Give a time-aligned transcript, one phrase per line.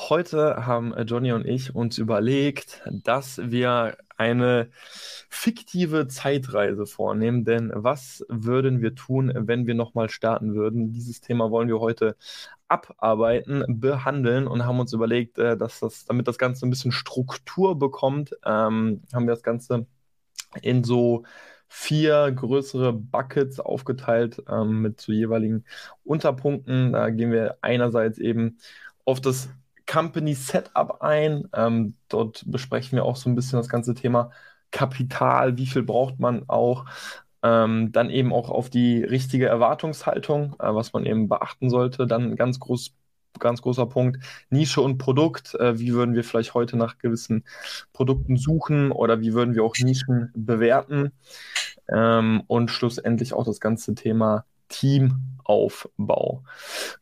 [0.00, 4.70] Heute haben Johnny und ich uns überlegt, dass wir eine
[5.28, 7.44] fiktive Zeitreise vornehmen.
[7.44, 10.92] Denn was würden wir tun, wenn wir nochmal starten würden?
[10.92, 12.16] Dieses Thema wollen wir heute
[12.68, 17.76] abarbeiten, behandeln und haben uns überlegt, äh, dass das, damit das Ganze ein bisschen Struktur
[17.76, 19.86] bekommt, ähm, haben wir das Ganze
[20.62, 21.24] in so
[21.66, 25.64] vier größere Buckets aufgeteilt ähm, mit zu jeweiligen
[26.04, 26.92] Unterpunkten.
[26.92, 28.58] Da gehen wir einerseits eben
[29.04, 29.48] auf das
[29.88, 31.48] Company Setup ein.
[31.54, 34.30] Ähm, dort besprechen wir auch so ein bisschen das ganze Thema
[34.70, 36.84] Kapital, wie viel braucht man auch.
[37.42, 42.06] Ähm, dann eben auch auf die richtige Erwartungshaltung, äh, was man eben beachten sollte.
[42.06, 42.92] Dann ganz groß,
[43.38, 45.54] ganz großer Punkt, Nische und Produkt.
[45.54, 47.44] Äh, wie würden wir vielleicht heute nach gewissen
[47.92, 51.12] Produkten suchen oder wie würden wir auch Nischen bewerten?
[51.88, 56.42] Ähm, und schlussendlich auch das ganze Thema Teamaufbau.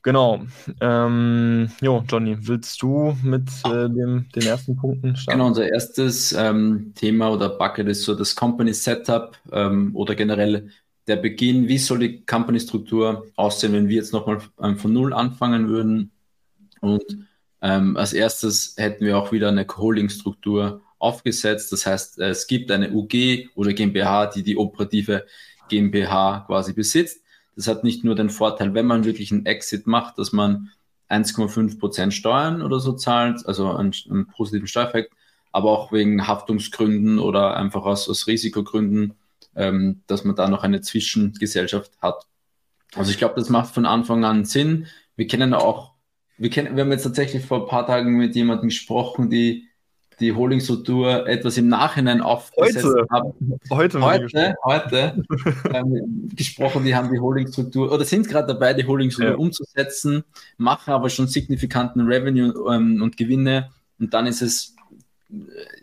[0.02, 0.42] Genau.
[0.80, 5.38] Ähm, jo, Johnny, willst du mit äh, dem, den ersten Punkten starten?
[5.38, 10.70] Genau, unser erstes ähm, Thema oder Bucket ist so das Company Setup ähm, oder generell
[11.06, 11.68] der Beginn.
[11.68, 16.10] Wie soll die Company-Struktur aussehen, wenn wir jetzt nochmal ähm, von Null anfangen würden?
[16.80, 17.04] Und
[17.62, 21.72] ähm, als erstes hätten wir auch wieder eine Holding-Struktur aufgesetzt.
[21.72, 25.26] Das heißt, es gibt eine UG oder GmbH, die die operative
[25.68, 27.22] GmbH quasi besitzt.
[27.56, 30.70] Das hat nicht nur den Vorteil, wenn man wirklich einen Exit macht, dass man
[31.08, 35.12] 1,5 Prozent Steuern oder so zahlt, also einen, einen, positiven Steuereffekt,
[35.52, 39.14] aber auch wegen Haftungsgründen oder einfach aus, aus Risikogründen,
[39.54, 42.26] ähm, dass man da noch eine Zwischengesellschaft hat.
[42.94, 44.86] Also ich glaube, das macht von Anfang an Sinn.
[45.16, 45.92] Wir kennen auch,
[46.38, 49.68] wir kennen, wir haben jetzt tatsächlich vor ein paar Tagen mit jemandem gesprochen, die
[50.20, 53.06] die Holdingstruktur etwas im Nachhinein aufgesetzt heute.
[53.10, 53.58] haben.
[53.70, 55.24] Heute, heute, heute
[55.74, 59.38] ähm, gesprochen, die haben die Holdingstruktur oder sind gerade dabei, die Holdingstruktur ja.
[59.38, 60.24] umzusetzen,
[60.56, 64.74] machen aber schon signifikanten Revenue ähm, und Gewinne und dann ist es
[65.30, 65.34] äh,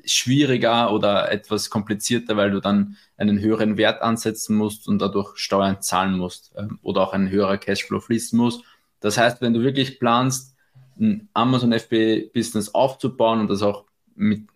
[0.06, 5.82] schwieriger oder etwas komplizierter, weil du dann einen höheren Wert ansetzen musst und dadurch Steuern
[5.82, 8.64] zahlen musst ähm, oder auch ein höherer Cashflow fließen muss.
[9.00, 10.56] Das heißt, wenn du wirklich planst,
[11.00, 13.86] ein Amazon FB Business aufzubauen und das auch
[14.16, 14.48] mit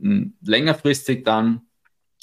[0.42, 1.62] längerfristig dann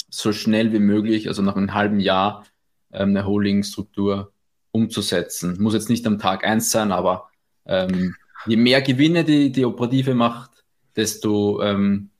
[0.08, 2.44] so schnell wie möglich, also nach einem halben Jahr,
[2.92, 4.32] ähm, eine Holding-Struktur
[4.70, 5.60] umzusetzen.
[5.60, 7.28] Muss jetzt nicht am Tag eins sein, aber
[7.66, 8.14] ähm,
[8.46, 10.64] je mehr Gewinne die, die Operative macht,
[10.96, 12.10] desto ähm,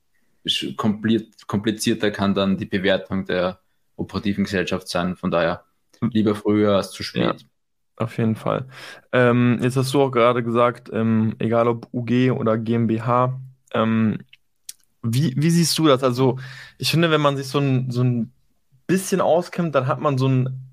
[1.47, 3.59] komplizierter kann dann die Bewertung der
[3.95, 5.15] operativen Gesellschaft sein.
[5.15, 5.63] Von daher
[6.01, 7.41] lieber früher als zu spät.
[7.41, 7.47] Ja,
[7.97, 8.67] auf jeden Fall.
[9.11, 13.39] Ähm, jetzt hast du auch gerade gesagt, ähm, egal ob UG oder GmbH,
[13.73, 14.19] ähm,
[15.05, 16.03] wie, wie siehst du das?
[16.03, 16.37] Also,
[16.77, 18.31] ich finde, wenn man sich so ein, so ein
[18.87, 20.69] bisschen auskennt, dann hat man so ein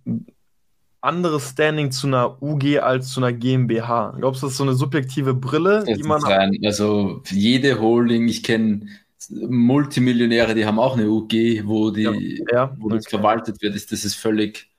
[1.01, 4.15] anderes Standing zu einer UG als zu einer GmbH.
[4.19, 6.51] Glaubst du, das ist so eine subjektive Brille, das die man hat?
[6.65, 8.87] Also jede Holding, ich kenne
[9.31, 12.13] Multimillionäre, die haben auch eine UG, wo die, ja,
[12.53, 12.97] ja, wo okay.
[12.97, 13.75] das verwaltet wird.
[13.75, 14.71] Das ist völlig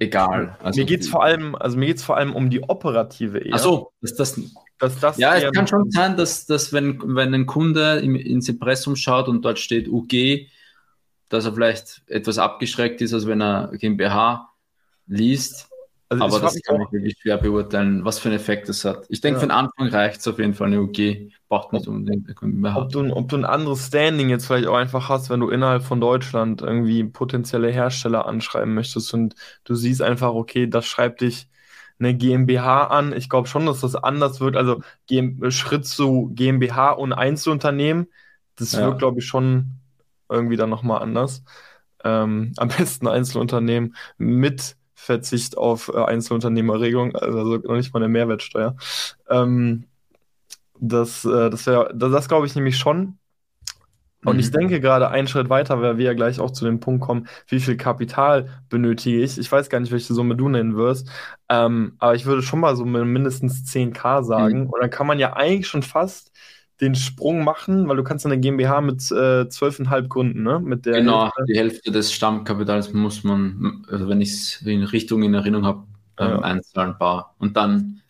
[0.00, 0.56] egal.
[0.62, 3.54] Also mir geht es vor allem, also mir vor allem um die operative eher.
[3.54, 4.40] Ach so, ist das
[4.78, 8.48] dass das ja, es kann schon sein, dass, dass wenn, wenn ein Kunde im, ins
[8.48, 10.48] Impressum schaut und dort steht UG,
[11.28, 14.50] dass er vielleicht etwas abgeschreckt ist, als wenn er GmbH
[15.06, 15.68] liest.
[16.08, 19.06] Also aber das kann ich wirklich schwer beurteilen, was für einen Effekt das hat.
[19.08, 19.40] Ich denke, ja.
[19.40, 21.32] für den Anfang reicht es auf jeden Fall eine UG.
[21.48, 22.76] Braucht nicht unbedingt GmbH.
[22.76, 25.82] Ob du, ob du ein anderes Standing jetzt vielleicht auch einfach hast, wenn du innerhalb
[25.82, 29.34] von Deutschland irgendwie potenzielle Hersteller anschreiben möchtest und
[29.64, 31.48] du siehst einfach, okay, das schreibt dich
[31.98, 33.12] eine GmbH an.
[33.12, 34.56] Ich glaube schon, dass das anders wird.
[34.56, 34.82] Also
[35.48, 38.08] Schritt zu GmbH und Einzelunternehmen,
[38.56, 38.86] das ja.
[38.86, 39.72] wird, glaube ich, schon
[40.28, 41.42] irgendwie dann nochmal anders.
[42.04, 48.76] Ähm, am besten Einzelunternehmen mit Verzicht auf äh, Einzelunternehmerregelung, also noch nicht mal eine Mehrwertsteuer.
[49.28, 49.84] Ähm,
[50.78, 53.18] das äh, das wäre, das, das glaube ich nämlich schon.
[54.24, 54.40] Und mhm.
[54.40, 57.28] ich denke gerade einen Schritt weiter, weil wir ja gleich auch zu dem Punkt kommen,
[57.48, 59.38] wie viel Kapital benötige ich.
[59.38, 61.08] Ich weiß gar nicht, welche Summe du nennen wirst,
[61.48, 64.62] ähm, aber ich würde schon mal so mindestens 10k sagen.
[64.62, 64.66] Mhm.
[64.70, 66.32] Und dann kann man ja eigentlich schon fast
[66.80, 70.60] den Sprung machen, weil du kannst eine GmbH mit äh, 12,5 gründen, ne?
[70.60, 71.44] Mit der genau, Hälfte.
[71.48, 75.84] die Hälfte des Stammkapitals muss man, also wenn ich es in Richtung in Erinnerung habe,
[76.18, 76.38] ähm, ja.
[76.40, 78.02] einzahlen bar und dann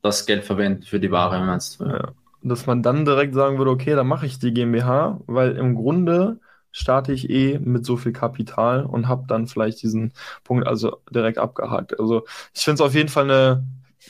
[0.00, 1.84] das Geld verwenden für die Ware, meinst du?
[1.84, 2.12] Ja
[2.42, 6.40] dass man dann direkt sagen würde, okay, dann mache ich die GmbH, weil im Grunde
[6.70, 10.12] starte ich eh mit so viel Kapital und habe dann vielleicht diesen
[10.44, 11.98] Punkt also direkt abgehakt.
[11.98, 12.24] Also
[12.54, 13.64] ich finde es auf jeden Fall eine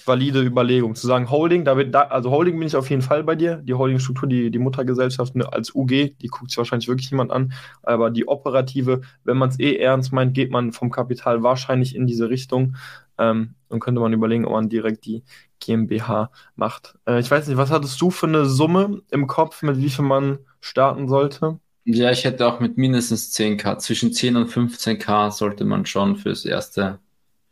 [0.04, 0.94] valide Überlegung.
[0.94, 3.56] Zu sagen, Holding, da wird da, also Holding bin ich auf jeden Fall bei dir.
[3.56, 5.88] Die Holdingstruktur, die, die Muttergesellschaft ne, als UG,
[6.20, 7.52] die guckt sich wahrscheinlich wirklich niemand an.
[7.82, 12.06] Aber die operative, wenn man es eh ernst meint, geht man vom Kapital wahrscheinlich in
[12.06, 12.76] diese Richtung.
[13.18, 15.24] Ähm, dann könnte man überlegen, ob man direkt die
[15.60, 16.98] GmbH macht.
[17.06, 20.04] Äh, ich weiß nicht, was hattest du für eine Summe im Kopf, mit wie viel
[20.04, 21.58] man starten sollte?
[21.90, 26.44] Ja, ich hätte auch mit mindestens 10k, zwischen 10 und 15k sollte man schon fürs
[26.44, 26.98] erste,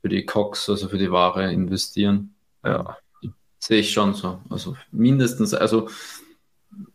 [0.03, 2.35] für die Cox, also für die Ware investieren.
[2.63, 2.99] Ja.
[3.59, 4.41] Sehe ich schon so.
[4.51, 5.89] Also mindestens, also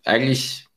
[0.05, 0.67] eigentlich,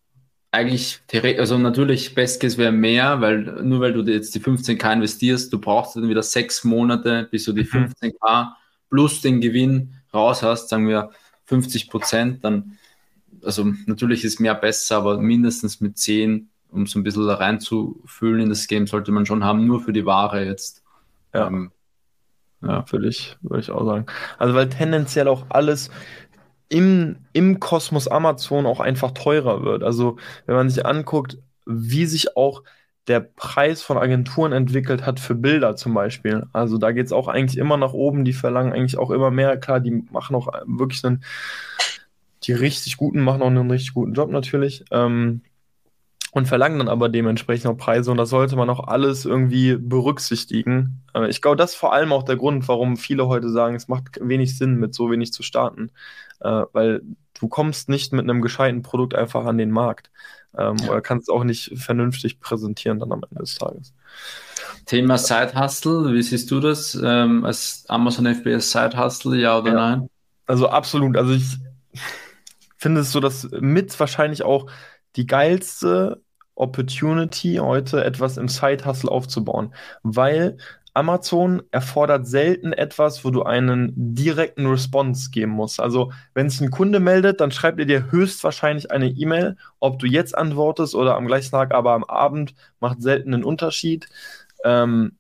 [0.53, 1.03] eigentlich,
[1.39, 5.61] also natürlich, Best Case wäre mehr, weil nur weil du jetzt die 15k investierst, du
[5.61, 8.49] brauchst dann wieder sechs Monate, bis du die 15k mhm.
[8.89, 11.11] plus den Gewinn raus hast, sagen wir
[11.47, 12.79] 50 Prozent, dann,
[13.43, 18.49] also natürlich ist mehr besser, aber mindestens mit 10 um so ein bisschen reinzufühlen in
[18.49, 20.83] das Game, sollte man schon haben, nur für die Ware jetzt.
[21.33, 21.71] Ja, ähm,
[22.63, 24.07] ja würde ich, würde ich auch sagen.
[24.39, 25.91] Also weil tendenziell auch alles
[26.69, 29.85] im, im Kosmos Amazon auch einfach teurer wird.
[29.85, 30.17] Also
[30.47, 32.63] wenn man sich anguckt, wie sich auch
[33.09, 36.47] der Preis von Agenturen entwickelt hat für Bilder zum Beispiel.
[36.53, 39.57] Also da geht es auch eigentlich immer nach oben, die verlangen eigentlich auch immer mehr.
[39.59, 41.23] Klar, die machen auch wirklich einen,
[42.45, 44.85] die richtig guten machen auch einen richtig guten Job natürlich.
[44.91, 45.43] Ähm,
[46.35, 51.05] und verlangen dann aber dementsprechend auch Preise und das sollte man auch alles irgendwie berücksichtigen.
[51.29, 54.19] Ich glaube, das ist vor allem auch der Grund, warum viele heute sagen, es macht
[54.21, 55.93] wenig Sinn, mit so wenig zu starten,
[56.41, 57.03] äh, weil
[57.39, 60.11] du kommst nicht mit einem gescheiten Produkt einfach an den Markt
[60.59, 60.91] ähm, ja.
[60.91, 63.93] oder kannst auch nicht vernünftig präsentieren dann am Ende des Tages.
[64.87, 69.71] Thema Side Hustle, wie siehst du das ähm, als Amazon FBS Side Hustle, ja oder
[69.71, 69.75] ja.
[69.75, 70.11] nein?
[70.47, 71.59] Also absolut, also ich
[72.77, 74.71] finde es so, dass mit wahrscheinlich auch
[75.17, 76.21] die geilste
[76.55, 80.57] Opportunity, heute etwas im Side-Hustle aufzubauen, weil
[80.95, 85.81] Amazon erfordert selten etwas, wo du einen direkten Response geben musst.
[85.81, 89.57] Also, wenn sich ein Kunde meldet, dann schreibt er dir höchstwahrscheinlich eine E-Mail.
[89.81, 94.09] Ob du jetzt antwortest oder am gleichen Tag, aber am Abend, macht selten einen Unterschied.
[94.65, 95.19] Ähm,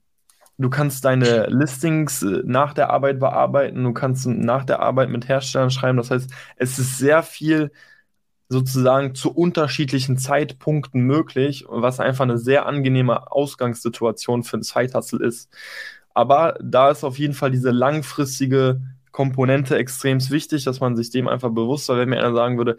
[0.58, 3.82] du kannst deine Listings äh, nach der Arbeit bearbeiten.
[3.82, 5.98] Du kannst nach der Arbeit mit Herstellern schreiben.
[5.98, 7.72] Das heißt, es ist sehr viel
[8.54, 15.50] sozusagen zu unterschiedlichen Zeitpunkten möglich, was einfach eine sehr angenehme Ausgangssituation für ein Side-Hustle ist.
[16.14, 18.80] Aber da ist auf jeden Fall diese langfristige
[19.10, 22.78] Komponente extrem wichtig, dass man sich dem einfach bewusst war, wenn mir einer sagen würde,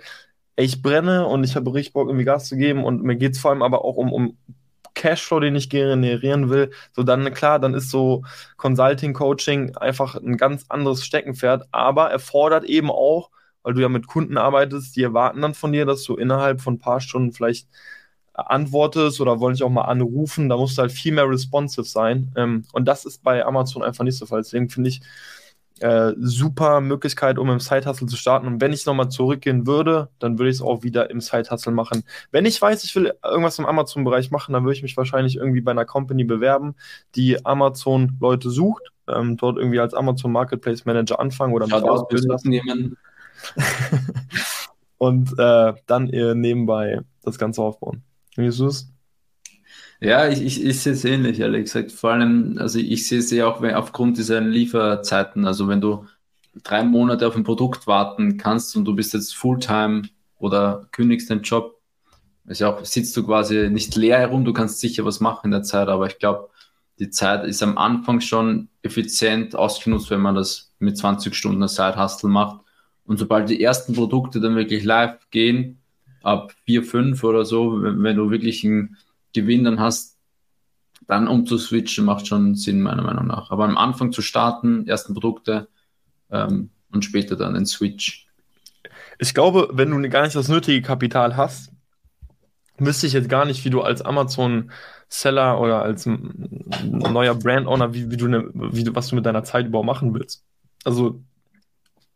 [0.56, 3.39] ich brenne und ich habe richtig Bock, irgendwie Gas zu geben und mir geht es
[3.39, 4.38] vor allem aber auch um, um
[4.94, 8.24] Cashflow, den ich generieren will, so dann klar, dann ist so
[8.56, 13.30] Consulting, Coaching einfach ein ganz anderes Steckenpferd, aber erfordert eben auch
[13.65, 16.75] weil du ja mit Kunden arbeitest, die erwarten dann von dir, dass du innerhalb von
[16.75, 17.67] ein paar Stunden vielleicht
[18.33, 20.50] antwortest oder wollen dich auch mal anrufen.
[20.50, 22.31] Da musst du halt viel mehr responsive sein.
[22.35, 24.41] Ähm, und das ist bei Amazon einfach nicht so Fall.
[24.41, 25.01] Deswegen finde ich
[25.79, 28.45] äh, super Möglichkeit, um im Side-Hustle zu starten.
[28.45, 32.03] Und wenn ich nochmal zurückgehen würde, dann würde ich es auch wieder im Side-Hustle machen.
[32.31, 35.62] Wenn ich weiß, ich will irgendwas im Amazon-Bereich machen, dann würde ich mich wahrscheinlich irgendwie
[35.62, 36.75] bei einer Company bewerben,
[37.15, 42.97] die Amazon-Leute sucht, ähm, dort irgendwie als Amazon Marketplace Manager anfangen oder mich ausbilden lassen.
[44.97, 48.03] und äh, dann äh, nebenbei das Ganze aufbauen.
[48.35, 48.91] Wie ist es?
[50.01, 51.91] Ja, ich, ich, ich sehe es ähnlich, ehrlich gesagt.
[51.91, 55.45] Vor allem, also ich sehe es ja auch wenn, aufgrund dieser Lieferzeiten.
[55.45, 56.05] Also wenn du
[56.63, 60.03] drei Monate auf ein Produkt warten kannst und du bist jetzt Fulltime
[60.38, 61.79] oder kündigst den Job,
[62.48, 65.51] ist ja auch, sitzt du quasi nicht leer herum, du kannst sicher was machen in
[65.51, 66.50] der Zeit, aber ich glaube,
[67.00, 72.29] die Zeit ist am Anfang schon effizient ausgenutzt, wenn man das mit 20 Stunden Side-Hustle
[72.29, 72.62] macht.
[73.05, 75.79] Und sobald die ersten Produkte dann wirklich live gehen,
[76.24, 78.97] ab 4, 5 oder so, wenn, wenn du wirklich einen
[79.33, 80.17] Gewinn dann hast,
[81.07, 83.51] dann umzuswitchen macht schon Sinn, meiner Meinung nach.
[83.51, 85.67] Aber am Anfang zu starten, ersten Produkte
[86.31, 88.27] ähm, und später dann den Switch.
[89.19, 91.71] Ich glaube, wenn du gar nicht das nötige Kapital hast,
[92.77, 96.09] wüsste ich jetzt gar nicht, wie du als Amazon-Seller oder als
[96.83, 100.13] neuer Brand-Owner, wie, wie, du ne, wie du, was du mit deiner Zeit überhaupt machen
[100.13, 100.43] willst.
[100.83, 101.21] Also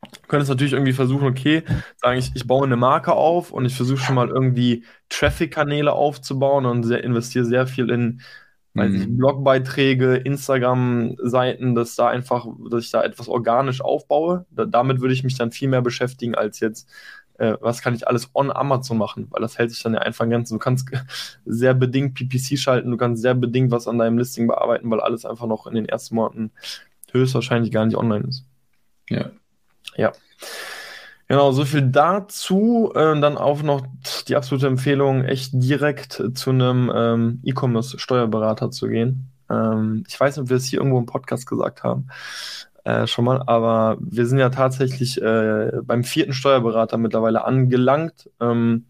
[0.01, 1.63] Du könntest natürlich irgendwie versuchen, okay,
[1.98, 6.65] sagen ich, ich baue eine Marke auf und ich versuche schon mal irgendwie Traffic-Kanäle aufzubauen
[6.65, 8.22] und sehr, investiere sehr viel in
[8.74, 9.18] weiß ich, mhm.
[9.18, 14.46] Blogbeiträge, Instagram-Seiten, dass da einfach, dass ich da etwas organisch aufbaue.
[14.51, 16.89] Da, damit würde ich mich dann viel mehr beschäftigen, als jetzt,
[17.38, 20.29] äh, was kann ich alles on Amazon machen, weil das hält sich dann ja einfach
[20.29, 20.50] ganz.
[20.50, 20.89] Du kannst
[21.46, 25.25] sehr bedingt PPC schalten, du kannst sehr bedingt was an deinem Listing bearbeiten, weil alles
[25.25, 26.51] einfach noch in den ersten Monaten
[27.12, 28.46] höchstwahrscheinlich gar nicht online ist.
[29.10, 29.32] Ja.
[30.00, 30.12] Ja.
[31.27, 32.91] Genau, so viel dazu.
[32.96, 33.86] Äh, dann auch noch
[34.27, 39.29] die absolute Empfehlung, echt direkt zu einem ähm, E-Commerce-Steuerberater zu gehen.
[39.50, 42.08] Ähm, ich weiß nicht, ob wir es hier irgendwo im Podcast gesagt haben.
[42.84, 43.44] äh, schon mal.
[43.46, 48.29] Aber wir sind ja tatsächlich äh, beim vierten Steuerberater mittlerweile angelangt.
[48.39, 48.86] Ähm,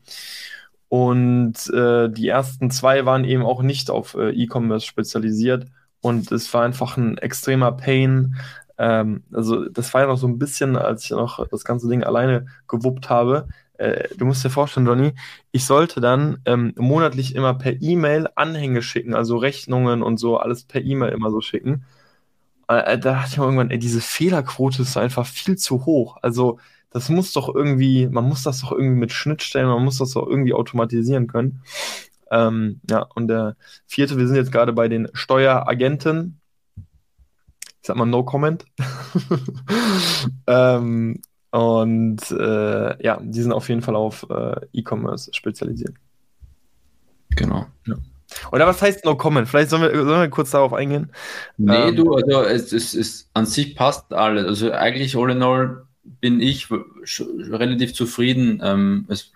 [0.89, 5.67] und äh, die ersten zwei waren eben auch nicht auf äh, E-Commerce spezialisiert.
[6.01, 8.35] Und es war einfach ein extremer Pain.
[8.79, 12.03] Ähm, also das war ja noch so ein bisschen, als ich noch das ganze Ding
[12.03, 13.47] alleine gewuppt habe.
[13.77, 15.13] Äh, du musst dir vorstellen, Johnny,
[15.51, 20.63] ich sollte dann ähm, monatlich immer per E-Mail Anhänge schicken, also Rechnungen und so, alles
[20.63, 21.85] per E-Mail immer so schicken.
[22.67, 26.17] Äh, da dachte ich mir irgendwann, ey, diese Fehlerquote ist einfach viel zu hoch.
[26.21, 26.59] Also
[26.91, 30.27] das muss doch irgendwie, man muss das doch irgendwie mit Schnittstellen, man muss das doch
[30.27, 31.61] irgendwie automatisieren können.
[32.31, 33.55] Ähm, ja, und der
[33.87, 36.38] vierte, wir sind jetzt gerade bei den Steueragenten.
[37.81, 38.65] Ich sag mal No Comment.
[40.47, 41.21] ähm,
[41.51, 45.95] und äh, ja, die sind auf jeden Fall auf äh, E-Commerce spezialisiert.
[47.31, 47.65] Genau.
[47.87, 47.95] Ja.
[48.51, 49.47] Oder was heißt No Comment?
[49.47, 51.11] Vielleicht sollen wir, sollen wir kurz darauf eingehen.
[51.57, 54.45] Nee, ähm, du, also es, es an sich passt alles.
[54.45, 58.61] Also eigentlich all in all bin ich relativ zufrieden.
[58.63, 59.31] Ähm, es,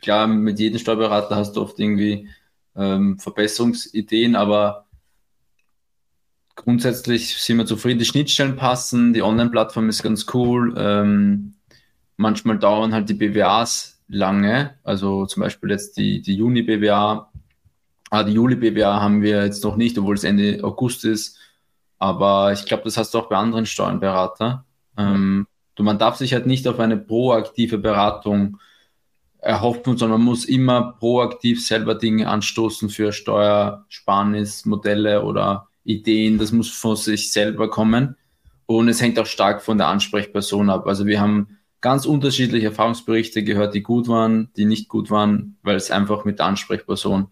[0.00, 2.28] klar, mit jedem Steuerberater hast du oft irgendwie
[2.76, 4.83] ähm, Verbesserungsideen, aber
[6.54, 7.98] grundsätzlich sind wir zufrieden.
[7.98, 10.74] Die Schnittstellen passen, die Online-Plattform ist ganz cool.
[10.76, 11.54] Ähm,
[12.16, 17.30] manchmal dauern halt die BWAs lange, also zum Beispiel jetzt die, die Juni-BWA.
[18.10, 21.38] Ah, die Juli-BWA haben wir jetzt noch nicht, obwohl es Ende August ist.
[21.98, 24.64] Aber ich glaube, das hast du auch bei anderen Steuernberater.
[24.96, 28.60] Ähm, Du, man darf sich halt nicht auf eine proaktive Beratung
[29.38, 36.38] erhoffen, sondern man muss immer proaktiv selber Dinge anstoßen für Steuersparnismodelle oder Ideen.
[36.38, 38.16] Das muss von sich selber kommen.
[38.66, 40.86] Und es hängt auch stark von der Ansprechperson ab.
[40.86, 45.76] Also wir haben ganz unterschiedliche Erfahrungsberichte gehört, die gut waren, die nicht gut waren, weil
[45.76, 47.28] es einfach mit der Ansprechperson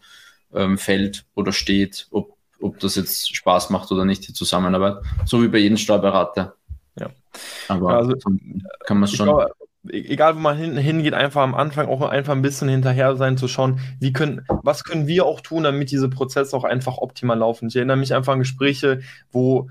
[0.53, 4.99] ähm, fällt oder steht, ob, ob das jetzt Spaß macht oder nicht, die Zusammenarbeit.
[5.25, 6.55] So wie bei jedem Steuerberater.
[6.99, 7.11] Ja.
[7.69, 8.13] Aber also,
[8.85, 9.27] kann man schon.
[9.27, 9.55] Glaube,
[9.89, 13.49] egal wo man hin, hingeht, einfach am Anfang auch einfach ein bisschen hinterher sein, zu
[13.49, 17.69] schauen, wie können, was können wir auch tun, damit diese Prozesse auch einfach optimal laufen.
[17.69, 19.01] Ich erinnere mich einfach an Gespräche,
[19.33, 19.69] wo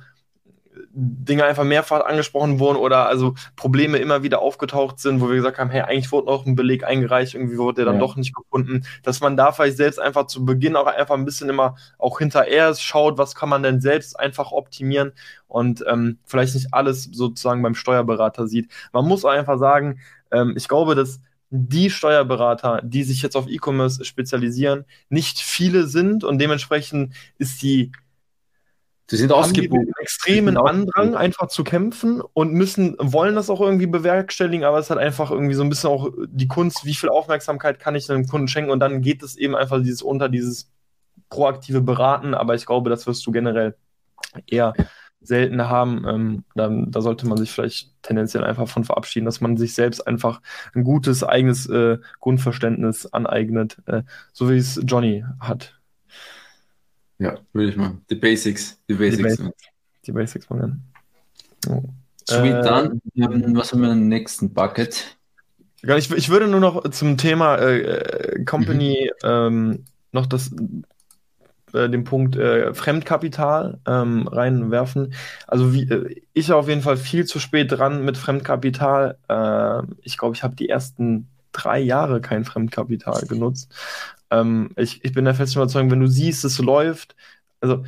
[0.93, 5.57] Dinge einfach mehrfach angesprochen wurden oder also Probleme immer wieder aufgetaucht sind, wo wir gesagt
[5.57, 7.99] haben, hey, eigentlich wurde noch ein Beleg eingereicht, irgendwie wurde der dann ja.
[7.99, 11.49] doch nicht gefunden, dass man da vielleicht selbst einfach zu Beginn auch einfach ein bisschen
[11.49, 15.13] immer auch hinterher schaut, was kann man denn selbst einfach optimieren
[15.47, 18.71] und ähm, vielleicht nicht alles sozusagen beim Steuerberater sieht.
[18.93, 19.99] Man muss einfach sagen,
[20.31, 26.23] ähm, ich glaube, dass die Steuerberater, die sich jetzt auf E-Commerce spezialisieren, nicht viele sind
[26.23, 27.91] und dementsprechend ist die
[29.11, 29.89] Sie sind ausgebucht.
[29.99, 34.99] extremen Andrang, einfach zu kämpfen und müssen, wollen das auch irgendwie bewerkstelligen, aber es hat
[34.99, 38.47] einfach irgendwie so ein bisschen auch die Kunst, wie viel Aufmerksamkeit kann ich dem Kunden
[38.47, 40.71] schenken und dann geht es eben einfach dieses unter dieses
[41.29, 43.75] proaktive Beraten, aber ich glaube, das wirst du generell
[44.47, 44.73] eher
[45.19, 46.07] selten haben.
[46.07, 50.07] Ähm, dann, da sollte man sich vielleicht tendenziell einfach von verabschieden, dass man sich selbst
[50.07, 50.39] einfach
[50.73, 55.80] ein gutes eigenes äh, Grundverständnis aneignet, äh, so wie es Johnny hat.
[57.21, 57.97] Ja, würde ich mal.
[58.09, 58.79] Die Basics.
[58.89, 59.17] Die Basics.
[59.17, 59.53] Die Basics,
[60.07, 60.91] die Basics machen.
[61.69, 61.83] Oh.
[62.27, 63.01] Sweet, äh, dann.
[63.55, 65.17] Was haben wir im nächsten Bucket?
[65.83, 69.29] Ich, ich würde nur noch zum Thema äh, äh Company mhm.
[69.29, 70.51] ähm, noch das,
[71.73, 75.13] äh, den Punkt äh, Fremdkapital ähm, reinwerfen.
[75.45, 79.17] Also wie, äh, ich auf jeden Fall viel zu spät dran mit Fremdkapital.
[79.27, 83.71] Äh, ich glaube, ich habe die ersten drei Jahre kein Fremdkapital genutzt.
[84.31, 87.15] Ähm, ich, ich bin der festen Überzeugung, wenn du siehst, es läuft,
[87.59, 87.83] also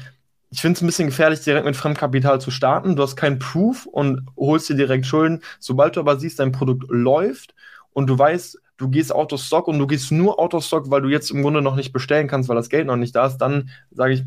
[0.53, 2.95] ich finde es ein bisschen gefährlich, direkt mit Fremdkapital zu starten.
[2.95, 5.41] Du hast keinen Proof und holst dir direkt Schulden.
[5.59, 7.55] Sobald du aber siehst, dein Produkt läuft
[7.91, 10.91] und du weißt, du gehst out of stock und du gehst nur out of stock,
[10.91, 13.25] weil du jetzt im Grunde noch nicht bestellen kannst, weil das Geld noch nicht da
[13.25, 14.23] ist, dann sage ich,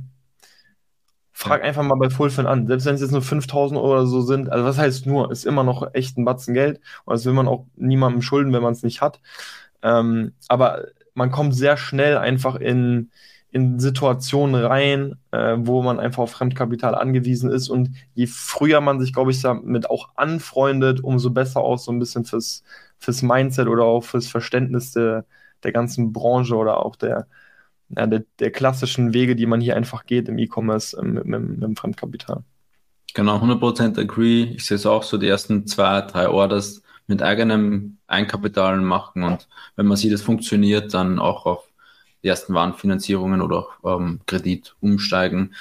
[1.33, 2.67] frag einfach mal bei Fullfin an.
[2.67, 5.45] Selbst wenn es jetzt nur 5000 Euro oder so sind, also was heißt nur, ist
[5.45, 8.73] immer noch echt ein Batzen Geld und das will man auch niemandem schulden, wenn man
[8.73, 9.21] es nicht hat.
[9.83, 13.11] Ähm, aber man kommt sehr schnell einfach in,
[13.51, 17.71] in Situationen rein, äh, wo man einfach auf Fremdkapital angewiesen ist.
[17.71, 21.99] Und je früher man sich, glaube ich, damit auch anfreundet, umso besser auch so ein
[21.99, 22.63] bisschen fürs,
[22.99, 25.25] fürs Mindset oder auch fürs Verständnis der,
[25.63, 27.27] der ganzen Branche oder auch der,
[27.89, 31.41] ja, der, der klassischen Wege, die man hier einfach geht im E-Commerce äh, mit, mit,
[31.41, 32.45] mit dem Fremdkapital.
[33.15, 34.43] Genau, 100% agree.
[34.55, 39.49] Ich sehe es auch so, die ersten zwei, drei Orders mit eigenem Eigenkapital machen und
[39.77, 41.69] wenn man sieht, es funktioniert, dann auch auf
[42.23, 45.55] die ersten Warenfinanzierungen oder auch ähm, Kredit umsteigen.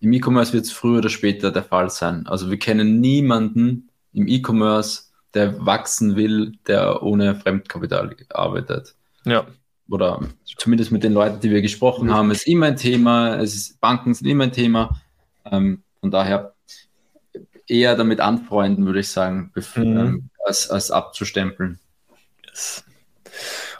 [0.00, 2.26] Im E-Commerce wird es früher oder später der Fall sein.
[2.26, 5.04] Also wir kennen niemanden im E-Commerce,
[5.34, 8.94] der wachsen will, der ohne Fremdkapital arbeitet.
[9.24, 9.46] Ja.
[9.88, 13.36] Oder zumindest mit den Leuten, die wir gesprochen haben, ist immer ein Thema.
[13.36, 15.00] Es ist, Banken sind immer ein Thema.
[15.44, 16.54] Ähm, von daher
[17.66, 19.82] eher damit anfreunden, würde ich sagen, mhm.
[19.98, 21.78] ähm, als, als abzustempeln.
[22.46, 22.84] Yes.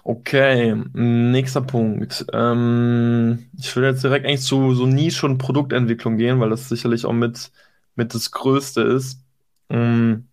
[0.05, 2.27] Okay, nächster Punkt.
[2.33, 7.05] Ähm, ich würde jetzt direkt eigentlich zu so Nische- und Produktentwicklung gehen, weil das sicherlich
[7.07, 7.53] auch mit,
[7.95, 9.21] mit das Größte ist.
[9.69, 10.27] Ähm,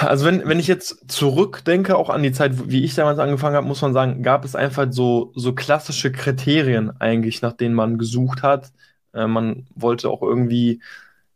[0.00, 3.66] also wenn, wenn ich jetzt zurückdenke, auch an die Zeit, wie ich damals angefangen habe,
[3.66, 8.42] muss man sagen, gab es einfach so, so klassische Kriterien eigentlich, nach denen man gesucht
[8.42, 8.72] hat.
[9.12, 10.80] Äh, man wollte auch irgendwie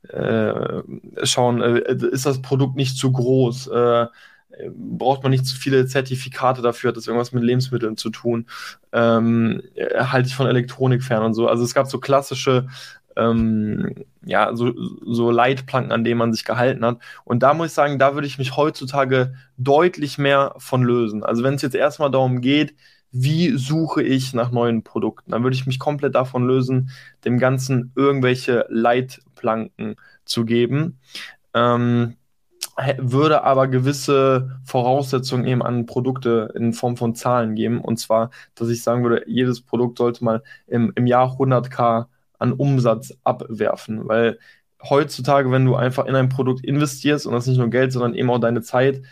[0.09, 0.83] äh,
[1.25, 3.69] schauen, äh, ist das Produkt nicht zu groß?
[3.69, 4.07] Äh,
[4.75, 8.47] braucht man nicht zu viele Zertifikate dafür, hat das irgendwas mit Lebensmitteln zu tun?
[8.93, 9.63] Ähm,
[9.97, 11.49] halte ich von Elektronik fern und so.
[11.49, 12.67] Also es gab so klassische
[13.17, 13.95] ähm,
[14.25, 14.73] ja, so,
[15.05, 16.99] so Leitplanken, an denen man sich gehalten hat.
[17.25, 21.25] Und da muss ich sagen, da würde ich mich heutzutage deutlich mehr von lösen.
[21.25, 22.75] Also wenn es jetzt erstmal darum geht,
[23.11, 26.91] wie suche ich nach neuen Produkten, dann würde ich mich komplett davon lösen,
[27.25, 29.32] dem Ganzen irgendwelche Leitplanken
[30.25, 30.99] zu geben.
[31.55, 32.17] Ähm,
[32.99, 37.81] würde aber gewisse Voraussetzungen eben an Produkte in Form von Zahlen geben.
[37.81, 42.07] Und zwar, dass ich sagen würde, jedes Produkt sollte mal im, im Jahr 100k
[42.39, 44.09] an Umsatz abwerfen.
[44.09, 44.39] Weil
[44.83, 48.31] heutzutage, wenn du einfach in ein Produkt investierst und das nicht nur Geld, sondern eben
[48.31, 49.03] auch deine Zeit,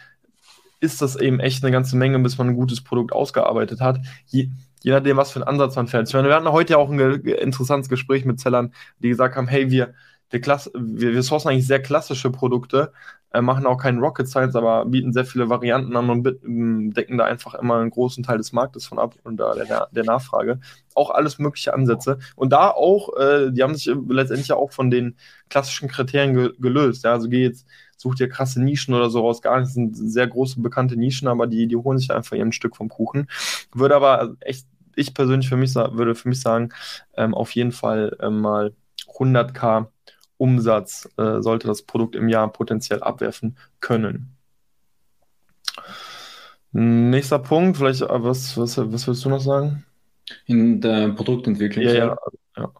[0.80, 4.00] ist das eben echt eine ganze Menge, bis man ein gutes Produkt ausgearbeitet hat.
[4.26, 4.49] Je,
[4.82, 6.12] je nachdem, was für ein Ansatz man fährt.
[6.12, 9.92] wir hatten heute ja auch ein interessantes Gespräch mit Zellern, die gesagt haben, hey, wir,
[10.30, 12.92] wir, wir, wir sourcen eigentlich sehr klassische Produkte,
[13.32, 17.25] äh, machen auch keinen Rocket Science, aber bieten sehr viele Varianten an und decken da
[17.25, 20.60] einfach immer einen großen Teil des Marktes von ab und da der, der Nachfrage.
[20.94, 22.18] Auch alles mögliche Ansätze.
[22.34, 25.16] Und da auch, äh, die haben sich letztendlich auch von den
[25.49, 27.04] klassischen Kriterien ge gelöst.
[27.04, 29.72] Ja, also geh jetzt, such dir krasse Nischen oder so raus, gar nicht.
[29.72, 33.28] Sind sehr große, bekannte Nischen, aber die, die holen sich einfach ihren Stück vom Kuchen.
[33.75, 36.70] Würde aber echt, ich persönlich für mich würde für mich sagen,
[37.16, 38.72] ähm, auf jeden Fall ähm, mal
[39.06, 39.88] 100k
[40.40, 44.37] Umsatz äh, sollte das Produkt im Jahr potenziell abwerfen können.
[46.73, 49.85] Nächster Punkt, vielleicht, äh, was, was, was willst du noch sagen?
[50.46, 51.85] In der Produktentwicklung.
[51.85, 52.16] Ja, ja,
[52.57, 52.72] ja.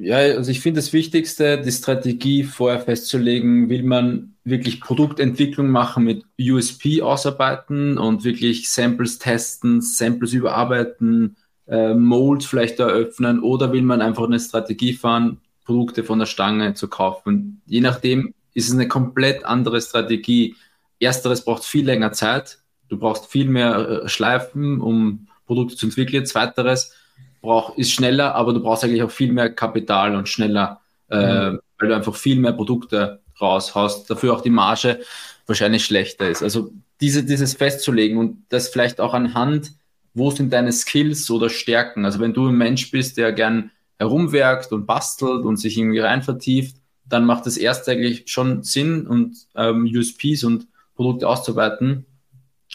[0.00, 6.04] Ja, also ich finde das Wichtigste, die Strategie vorher festzulegen, will man wirklich Produktentwicklung machen
[6.04, 13.82] mit USP ausarbeiten und wirklich Samples testen, Samples überarbeiten, äh, Molds vielleicht eröffnen oder will
[13.82, 17.60] man einfach eine Strategie fahren, Produkte von der Stange zu kaufen.
[17.66, 20.56] Je nachdem ist es eine komplett andere Strategie.
[20.98, 22.58] Ersteres braucht viel länger Zeit.
[22.88, 26.24] Du brauchst viel mehr äh, Schleifen, um Produkte zu entwickeln.
[26.24, 26.94] Zweiteres
[27.42, 31.60] braucht, ist schneller, aber du brauchst eigentlich auch viel mehr Kapital und schneller, äh, mhm.
[31.78, 34.08] weil du einfach viel mehr Produkte raushaust.
[34.08, 35.00] Dafür auch die Marge
[35.46, 36.42] wahrscheinlich schlechter ist.
[36.42, 39.72] Also diese, dieses festzulegen und das vielleicht auch anhand,
[40.14, 42.06] wo sind deine Skills oder Stärken.
[42.06, 46.22] Also wenn du ein Mensch bist, der gern herumwerkt und bastelt und sich irgendwie rein
[46.22, 52.06] vertieft, dann macht es erst eigentlich schon Sinn und ähm, USPs und Produkte auszuarbeiten.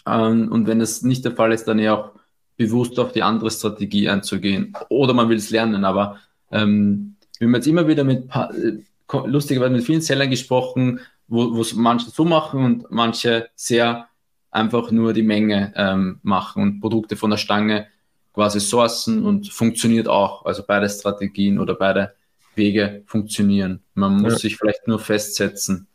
[0.06, 2.10] Ähm, und wenn das nicht der Fall ist, dann eher auch
[2.56, 4.74] bewusst auf die andere Strategie einzugehen.
[4.88, 6.18] Oder man will es lernen, aber
[6.50, 8.78] ähm, wir haben jetzt immer wieder mit äh,
[9.26, 14.08] lustigerweise mit vielen Sellern gesprochen, wo es manche so machen und manche sehr
[14.50, 17.88] einfach nur die Menge ähm, machen und Produkte von der Stange
[18.34, 20.44] quasi sourcen und funktioniert auch.
[20.44, 22.14] Also beide Strategien oder beide
[22.54, 23.80] Wege funktionieren.
[23.94, 24.38] Man muss ja.
[24.40, 25.86] sich vielleicht nur festsetzen.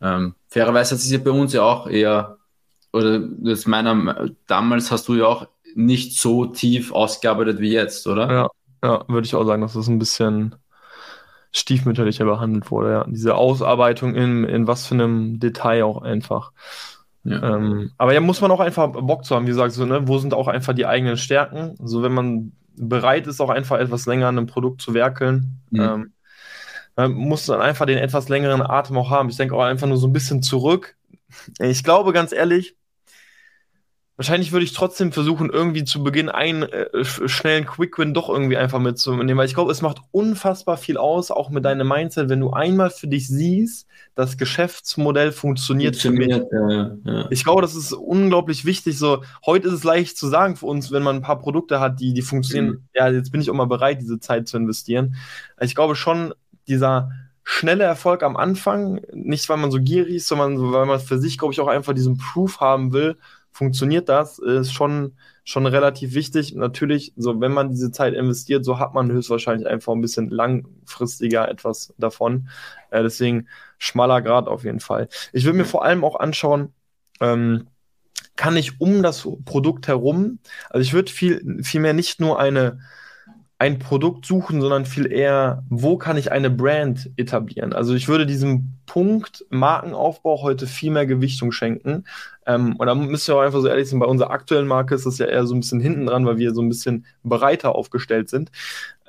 [0.00, 2.38] Ähm, fairerweise ist es ja bei uns ja auch eher,
[2.92, 8.30] oder das meiner, damals hast du ja auch nicht so tief ausgearbeitet wie jetzt, oder?
[8.30, 8.48] Ja,
[8.82, 10.56] ja, würde ich auch sagen, dass das ein bisschen
[11.52, 13.04] stiefmütterlicher behandelt wurde, ja.
[13.06, 16.52] Diese Ausarbeitung in, in was für einem Detail auch einfach.
[17.24, 17.56] Ja.
[17.56, 20.08] Ähm, aber ja, muss man auch einfach Bock zu haben, wie gesagt, so, ne?
[20.08, 21.76] wo sind auch einfach die eigenen Stärken?
[21.78, 25.94] So, wenn man bereit ist, auch einfach etwas länger an einem Produkt zu werkeln, ja.
[25.94, 26.12] ähm,
[26.96, 29.30] man muss dann einfach den etwas längeren Atem auch haben.
[29.30, 30.96] Ich denke auch einfach nur so ein bisschen zurück.
[31.58, 32.76] Ich glaube, ganz ehrlich,
[34.16, 38.78] Wahrscheinlich würde ich trotzdem versuchen, irgendwie zu Beginn einen äh, schnellen Quick-Win doch irgendwie einfach
[38.78, 42.50] mitzunehmen, weil ich glaube, es macht unfassbar viel aus, auch mit deinem Mindset, wenn du
[42.50, 46.96] einmal für dich siehst, das Geschäftsmodell funktioniert, funktioniert für mich.
[47.06, 47.26] Ja, ja.
[47.30, 48.98] Ich glaube, das ist unglaublich wichtig.
[48.98, 51.98] So, heute ist es leicht zu sagen für uns, wenn man ein paar Produkte hat,
[51.98, 52.88] die, die funktionieren, mhm.
[52.94, 55.16] ja, jetzt bin ich auch mal bereit, diese Zeit zu investieren.
[55.58, 56.34] Ich glaube schon,
[56.68, 57.10] dieser
[57.44, 61.38] schnelle Erfolg am Anfang, nicht weil man so gierig ist, sondern weil man für sich,
[61.38, 63.16] glaube ich, auch einfach diesen Proof haben will,
[63.52, 66.54] funktioniert das, ist schon, schon relativ wichtig.
[66.54, 71.48] Natürlich, so wenn man diese Zeit investiert, so hat man höchstwahrscheinlich einfach ein bisschen langfristiger
[71.48, 72.48] etwas davon.
[72.90, 75.08] Äh, deswegen schmaler Grad auf jeden Fall.
[75.32, 76.72] Ich will mir vor allem auch anschauen,
[77.20, 77.68] ähm,
[78.36, 80.38] kann ich um das Produkt herum,
[80.70, 82.80] also ich würde viel, vielmehr nicht nur eine
[83.62, 87.72] ein Produkt suchen, sondern viel eher, wo kann ich eine Brand etablieren?
[87.72, 92.02] Also ich würde diesem Punkt Markenaufbau heute viel mehr Gewichtung schenken.
[92.44, 95.06] Ähm, und da müsst ihr auch einfach so ehrlich sein, bei unserer aktuellen Marke ist
[95.06, 98.28] das ja eher so ein bisschen hinten dran, weil wir so ein bisschen breiter aufgestellt
[98.30, 98.50] sind.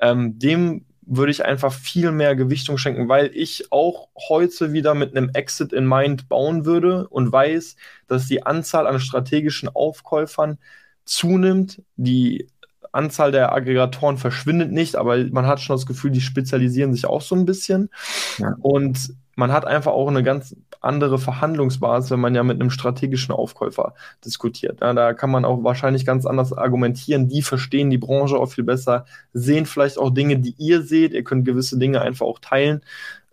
[0.00, 5.16] Ähm, dem würde ich einfach viel mehr Gewichtung schenken, weil ich auch heute wieder mit
[5.16, 7.74] einem Exit in Mind bauen würde und weiß,
[8.06, 10.58] dass die Anzahl an strategischen Aufkäufern
[11.04, 12.46] zunimmt, die
[12.94, 17.22] Anzahl der Aggregatoren verschwindet nicht, aber man hat schon das Gefühl, die spezialisieren sich auch
[17.22, 17.90] so ein bisschen.
[18.38, 18.54] Ja.
[18.60, 23.34] Und man hat einfach auch eine ganz andere Verhandlungsbasis, wenn man ja mit einem strategischen
[23.34, 24.80] Aufkäufer diskutiert.
[24.80, 27.28] Ja, da kann man auch wahrscheinlich ganz anders argumentieren.
[27.28, 31.12] Die verstehen die Branche auch viel besser, sehen vielleicht auch Dinge, die ihr seht.
[31.12, 32.82] Ihr könnt gewisse Dinge einfach auch teilen.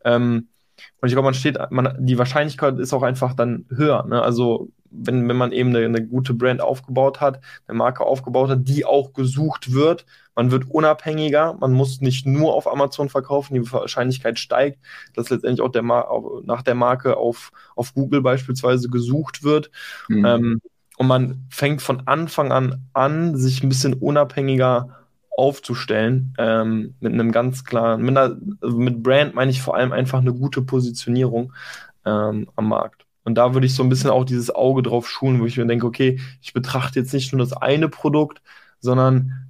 [0.03, 0.47] Ähm,
[1.01, 4.05] und ich glaube, man steht, man, die Wahrscheinlichkeit ist auch einfach dann höher.
[4.07, 4.21] Ne?
[4.21, 8.67] Also wenn, wenn man eben eine, eine, gute Brand aufgebaut hat, eine Marke aufgebaut hat,
[8.67, 13.71] die auch gesucht wird, man wird unabhängiger, man muss nicht nur auf Amazon verkaufen, die
[13.71, 14.79] Wahrscheinlichkeit steigt,
[15.13, 19.71] dass letztendlich auch der nach der Marke auf, auf Google beispielsweise gesucht wird.
[20.07, 20.25] Mhm.
[20.25, 20.61] Ähm,
[20.97, 25.01] und man fängt von Anfang an an, sich ein bisschen unabhängiger
[25.35, 29.91] aufzustellen, ähm, mit einem ganz klaren, mit, einer, also mit Brand meine ich vor allem
[29.91, 31.53] einfach eine gute Positionierung
[32.05, 33.05] ähm, am Markt.
[33.23, 35.67] Und da würde ich so ein bisschen auch dieses Auge drauf schulen, wo ich mir
[35.67, 38.41] denke, okay, ich betrachte jetzt nicht nur das eine Produkt,
[38.79, 39.47] sondern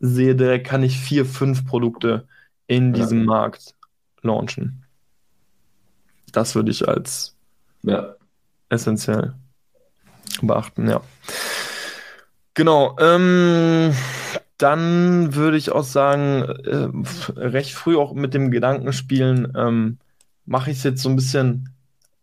[0.00, 2.26] sehe, da kann ich vier, fünf Produkte
[2.66, 3.00] in ja.
[3.00, 3.74] diesem Markt
[4.22, 4.84] launchen.
[6.32, 7.36] Das würde ich als
[7.82, 8.14] ja.
[8.68, 9.34] essentiell
[10.42, 11.00] beachten, ja.
[12.54, 12.96] Genau.
[12.98, 13.94] Ähm,
[14.58, 16.88] dann würde ich auch sagen, äh,
[17.38, 19.98] recht früh auch mit dem Gedanken spielen, ähm,
[20.46, 21.73] mache ich es jetzt so ein bisschen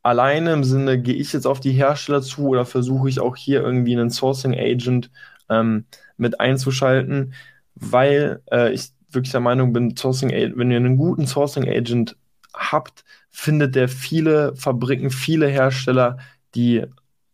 [0.04, 3.62] alleine im Sinne, gehe ich jetzt auf die Hersteller zu oder versuche ich auch hier
[3.62, 5.12] irgendwie einen Sourcing Agent
[5.50, 5.86] ähm,
[6.18, 7.34] mit einzuschalten,
[7.76, 12.16] weil äh, ich wirklich der Meinung bin, Sourcing, wenn ihr einen guten Sourcing Agent
[12.54, 16.18] habt, findet der viele Fabriken, viele Hersteller,
[16.56, 16.86] die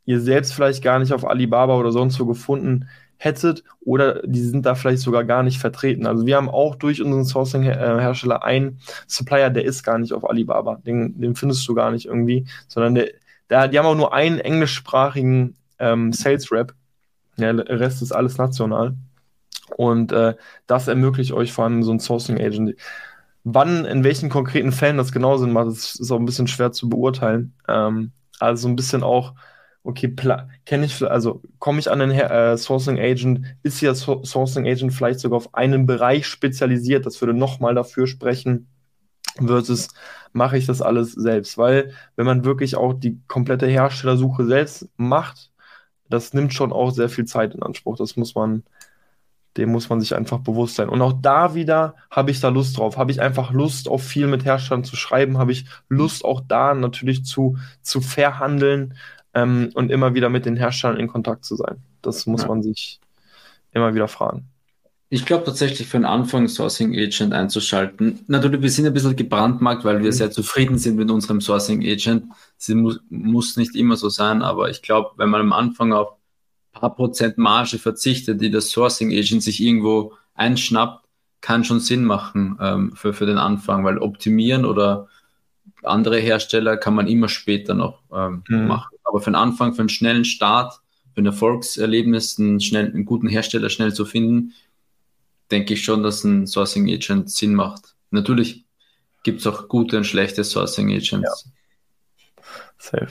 [0.05, 4.65] ihr selbst vielleicht gar nicht auf Alibaba oder sonst wo gefunden hättet oder die sind
[4.65, 6.05] da vielleicht sogar gar nicht vertreten.
[6.05, 10.75] Also wir haben auch durch unseren Sourcing-Hersteller einen Supplier, der ist gar nicht auf Alibaba.
[10.85, 13.09] Den, den findest du gar nicht irgendwie, sondern der,
[13.49, 16.73] der, die haben auch nur einen englischsprachigen ähm, Sales Rep.
[17.37, 18.95] Der Rest ist alles national.
[19.75, 22.75] Und äh, das ermöglicht euch vor allem so ein Sourcing Agent.
[23.43, 26.71] Wann, in welchen konkreten Fällen das genau Sinn macht, das ist auch ein bisschen schwer
[26.71, 27.53] zu beurteilen.
[27.67, 29.33] Ähm, also ein bisschen auch
[29.87, 30.13] okay,
[30.65, 34.93] kenne ich, also komme ich an den äh, Sourcing Agent, ist ja so Sourcing Agent
[34.93, 38.67] vielleicht sogar auf einen Bereich spezialisiert, das würde nochmal dafür sprechen,
[39.37, 39.87] versus
[40.33, 45.51] mache ich das alles selbst, weil wenn man wirklich auch die komplette Herstellersuche selbst macht,
[46.09, 48.63] das nimmt schon auch sehr viel Zeit in Anspruch, das muss man,
[49.55, 50.89] dem muss man sich einfach bewusst sein.
[50.89, 52.97] Und auch da wieder habe ich da Lust drauf.
[52.97, 55.37] Habe ich einfach Lust, auf viel mit Herstellern zu schreiben?
[55.37, 58.93] Habe ich Lust, auch da natürlich zu, zu verhandeln?
[59.37, 61.77] Ähm, und immer wieder mit den Herstellern in Kontakt zu sein.
[62.01, 62.47] Das muss ja.
[62.47, 62.99] man sich
[63.71, 64.49] immer wieder fragen.
[65.09, 68.19] Ich glaube tatsächlich für den Anfang Sourcing Agent einzuschalten.
[68.27, 70.11] Natürlich, wir sind ein bisschen gebrandmarkt, weil wir mhm.
[70.11, 72.25] sehr zufrieden sind mit unserem Sourcing Agent.
[72.57, 76.09] Sie muss, muss nicht immer so sein, aber ich glaube, wenn man am Anfang auf
[76.73, 81.05] ein paar Prozent Marge verzichtet, die das Sourcing Agent sich irgendwo einschnappt,
[81.39, 85.07] kann schon Sinn machen ähm, für, für den Anfang, weil optimieren oder
[85.83, 88.67] andere Hersteller kann man immer später noch ähm, mhm.
[88.67, 88.97] machen.
[89.03, 90.81] Aber für den Anfang, für einen schnellen Start,
[91.13, 94.53] für ein Erfolgserlebnis, einen, schnell, einen guten Hersteller schnell zu finden,
[95.51, 97.95] denke ich schon, dass ein Sourcing Agent Sinn macht.
[98.11, 98.65] Natürlich
[99.23, 101.45] gibt es auch gute und schlechte Sourcing Agents.
[101.45, 102.43] Ja.
[102.77, 103.07] Safe.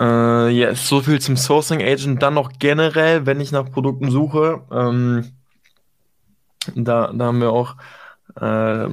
[0.00, 2.22] Äh, yes, so viel zum Sourcing Agent.
[2.22, 5.32] Dann noch generell, wenn ich nach Produkten suche, ähm,
[6.74, 7.76] da, da haben wir auch
[8.36, 8.88] äh,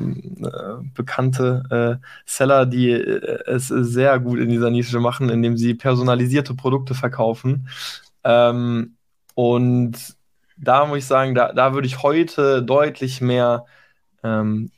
[0.94, 6.54] bekannte äh, Seller, die äh, es sehr gut in dieser Nische machen, indem sie personalisierte
[6.54, 7.68] Produkte verkaufen.
[8.24, 8.96] Ähm,
[9.36, 10.18] und
[10.58, 13.66] da muss ich sagen, da, da würde ich heute deutlich mehr
[14.24, 14.72] ähm,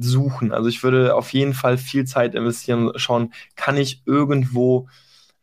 [0.00, 0.52] suchen.
[0.52, 4.88] Also ich würde auf jeden Fall viel Zeit investieren, schauen, kann ich irgendwo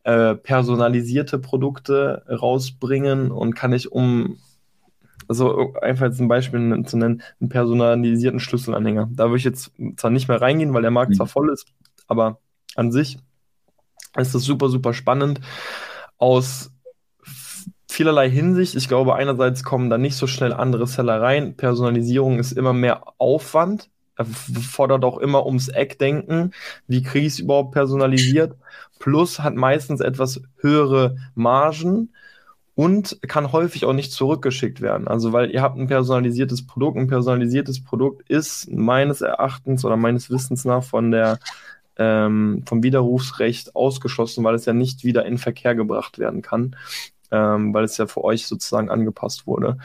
[0.03, 4.37] äh, personalisierte Produkte rausbringen und kann ich um
[5.27, 9.09] also einfach jetzt ein Beispiel zu nennen, einen personalisierten Schlüsselanhänger.
[9.11, 11.15] Da würde ich jetzt zwar nicht mehr reingehen, weil der Markt mhm.
[11.15, 11.67] zwar voll ist,
[12.07, 12.39] aber
[12.75, 13.17] an sich
[14.17, 15.41] ist das super, super spannend
[16.17, 16.71] aus
[17.87, 18.75] vielerlei Hinsicht.
[18.75, 21.55] Ich glaube, einerseits kommen da nicht so schnell andere Seller rein.
[21.55, 23.89] Personalisierung ist immer mehr Aufwand,
[24.69, 26.51] fordert auch immer ums Eck denken.
[26.87, 28.55] Wie kriege ich es überhaupt personalisiert?
[28.99, 32.13] Plus hat meistens etwas höhere Margen
[32.75, 35.07] und kann häufig auch nicht zurückgeschickt werden.
[35.07, 36.97] Also, weil ihr habt ein personalisiertes Produkt.
[36.97, 41.39] Ein personalisiertes Produkt ist meines Erachtens oder meines Wissens nach von der
[41.97, 46.75] ähm, vom Widerrufsrecht ausgeschlossen, weil es ja nicht wieder in Verkehr gebracht werden kann,
[47.31, 49.77] ähm, weil es ja für euch sozusagen angepasst wurde.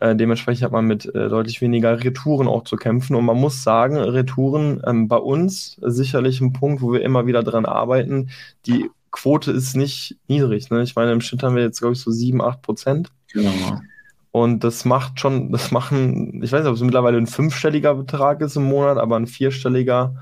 [0.00, 3.16] Äh, dementsprechend hat man mit äh, deutlich weniger Retouren auch zu kämpfen.
[3.16, 7.42] Und man muss sagen, Retouren ähm, bei uns sicherlich ein Punkt, wo wir immer wieder
[7.42, 8.28] dran arbeiten.
[8.66, 10.70] Die Quote ist nicht niedrig.
[10.70, 10.82] Ne?
[10.82, 13.10] Ich meine, im Schnitt haben wir jetzt, glaube ich, so 7, 8 Prozent.
[13.32, 13.80] Genau.
[14.30, 18.40] Und das macht schon, das machen, ich weiß nicht, ob es mittlerweile ein fünfstelliger Betrag
[18.40, 20.14] ist im Monat, aber ein vierstelliger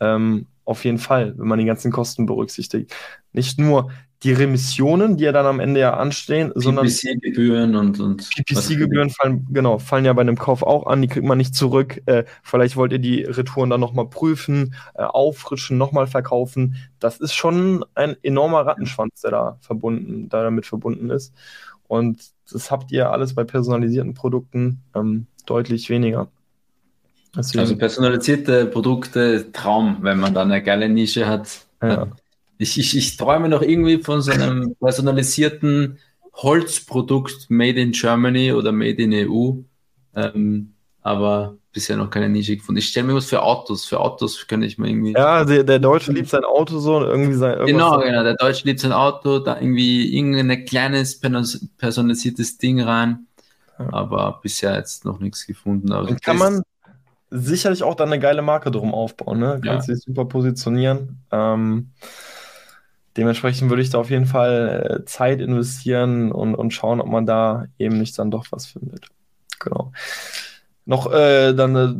[0.00, 2.94] ähm, auf jeden Fall, wenn man die ganzen Kosten berücksichtigt.
[3.32, 3.90] Nicht nur
[4.22, 9.46] die Remissionen, die ja dann am Ende ja anstehen, sondern PPC-Gebühren und, und PPC-Gebühren fallen,
[9.50, 12.00] genau, fallen ja bei einem Kauf auch an, die kriegt man nicht zurück.
[12.06, 16.76] Äh, vielleicht wollt ihr die Retouren dann nochmal prüfen, äh, auffrischen, nochmal verkaufen.
[17.00, 21.34] Das ist schon ein enormer Rattenschwanz, der da verbunden, da damit verbunden ist.
[21.88, 26.28] Und das habt ihr alles bei personalisierten Produkten ähm, deutlich weniger.
[27.36, 27.60] Deswegen.
[27.60, 31.66] Also personalisierte Produkte, Traum, wenn man da eine geile Nische hat.
[31.82, 32.08] Ja.
[32.62, 35.98] Ich, ich, ich träume noch irgendwie von so einem personalisierten
[36.34, 39.52] Holzprodukt made in Germany oder made in EU.
[40.14, 42.78] Ähm, aber bisher noch keine Nische gefunden.
[42.78, 43.84] Ich stelle mir was für Autos.
[43.84, 45.12] Für Autos kann ich mir irgendwie.
[45.12, 47.66] Ja, der, der Deutsche liebt sein Auto so und irgendwie sein.
[47.66, 48.22] Genau, genau.
[48.22, 53.26] Der Deutsche liebt sein Auto, da irgendwie irgendein kleines personalisiertes Ding rein.
[53.78, 53.92] Ja.
[53.92, 55.92] Aber bisher jetzt noch nichts gefunden.
[55.92, 56.62] Also kann man
[57.30, 59.60] sicherlich auch dann eine geile Marke drum aufbauen, ne?
[59.64, 59.94] Kannst ja.
[59.94, 61.22] dich super positionieren.
[61.32, 61.90] Ähm,
[63.16, 67.26] dementsprechend würde ich da auf jeden Fall äh, Zeit investieren und, und schauen, ob man
[67.26, 69.08] da eben nicht dann doch was findet.
[69.60, 69.92] Genau.
[70.84, 71.94] Noch äh, dann äh,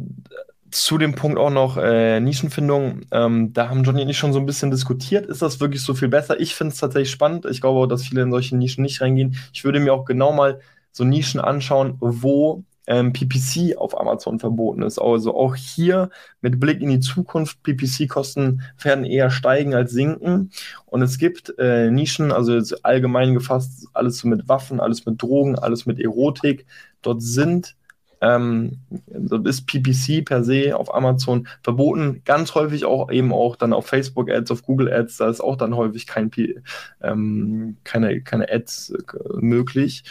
[0.70, 3.02] zu dem Punkt auch noch äh, Nischenfindung.
[3.12, 5.26] Ähm, da haben Johnny und ich schon so ein bisschen diskutiert.
[5.26, 6.40] Ist das wirklich so viel besser?
[6.40, 7.46] Ich finde es tatsächlich spannend.
[7.46, 9.36] Ich glaube auch, dass viele in solche Nischen nicht reingehen.
[9.52, 14.82] Ich würde mir auch genau mal so Nischen anschauen, wo ähm, PPC auf Amazon verboten
[14.82, 14.98] ist.
[14.98, 20.50] Also auch hier mit Blick in die Zukunft, PPC-Kosten werden eher steigen als sinken.
[20.86, 25.86] Und es gibt äh, Nischen, also allgemein gefasst, alles mit Waffen, alles mit Drogen, alles
[25.86, 26.66] mit Erotik.
[27.02, 27.76] Dort sind
[28.22, 28.78] ähm,
[29.44, 32.22] ist PPC per se auf Amazon verboten.
[32.24, 35.56] Ganz häufig auch eben auch dann auf Facebook Ads, auf Google Ads, da ist auch
[35.56, 36.30] dann häufig kein
[37.02, 39.02] ähm, keine, keine Ads äh,
[39.40, 40.04] möglich.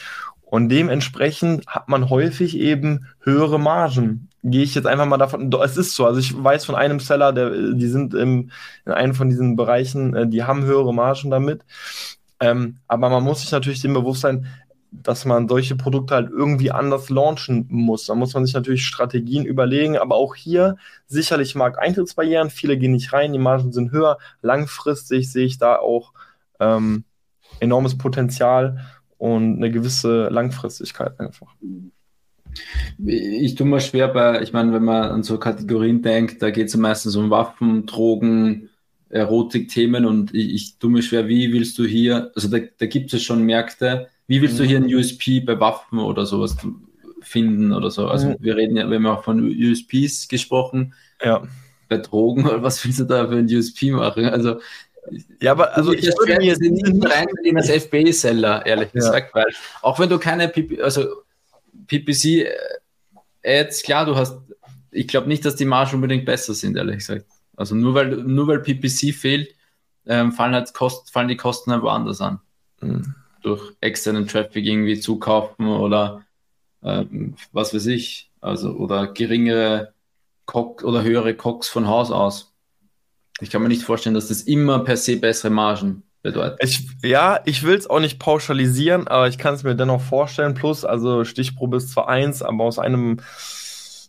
[0.52, 4.28] Und dementsprechend hat man häufig eben höhere Margen.
[4.44, 6.06] Gehe ich jetzt einfach mal davon, es ist so.
[6.06, 8.52] Also ich weiß von einem Seller, der, die sind im,
[8.86, 11.62] in einem von diesen Bereichen, äh, die haben höhere Margen damit.
[12.42, 14.46] Ähm, aber man muss sich natürlich dem bewusst sein,
[14.92, 18.08] dass man solche Produkte halt irgendwie anders launchen muss.
[18.08, 20.76] Da muss man sich natürlich Strategien überlegen, aber auch hier
[21.08, 22.50] sicherlich Markteintrittsbarrieren.
[22.50, 24.18] Viele gehen nicht rein, die Margen sind höher.
[24.42, 26.12] Langfristig sehe ich da auch
[26.60, 27.06] ähm,
[27.62, 28.86] enormes Potenzial
[29.22, 31.54] und eine gewisse Langfristigkeit einfach.
[33.06, 36.70] Ich tue mir schwer bei, ich meine, wenn man an so Kategorien denkt, da geht
[36.70, 38.70] es meistens um Waffen, Drogen,
[39.10, 43.14] Erotik-Themen und ich, ich tue mir schwer, wie willst du hier, also da, da gibt
[43.14, 44.92] es schon Märkte, wie willst du hier ein.
[44.92, 46.58] USP bei Waffen oder sowas
[47.22, 48.08] finden oder so?
[48.08, 48.38] Also mhm.
[48.40, 50.96] wir reden ja, wir haben ja auch von USPs gesprochen.
[51.24, 51.44] Ja.
[51.90, 54.26] Bei Drogen, was willst du da für ein USP machen?
[54.26, 54.60] Also
[55.42, 59.00] ja, aber also ich, würde mir nicht reingehen als FBA-Seller, ehrlich ja.
[59.00, 59.48] gesagt, weil
[59.82, 61.08] auch wenn du keine PP, also
[61.88, 64.38] PPC-Ads, klar, du hast,
[64.92, 67.26] ich glaube nicht, dass die Margen unbedingt besser sind, ehrlich gesagt.
[67.56, 69.54] Also nur weil, nur weil PPC fehlt,
[70.06, 72.40] ähm, fallen, halt Kost, fallen die Kosten halt woanders an.
[72.82, 73.16] Mhm.
[73.42, 76.24] Durch externen Traffic irgendwie zukaufen oder
[76.84, 79.94] ähm, was weiß ich, also oder geringere
[80.46, 82.51] Cox oder höhere Cox von Haus aus.
[83.42, 86.60] Ich kann mir nicht vorstellen, dass das immer per se bessere Margen bedeutet.
[86.62, 90.54] Ich, ja, ich will es auch nicht pauschalisieren, aber ich kann es mir dennoch vorstellen.
[90.54, 93.18] Plus, also Stichprobe ist zwar eins, aber aus einem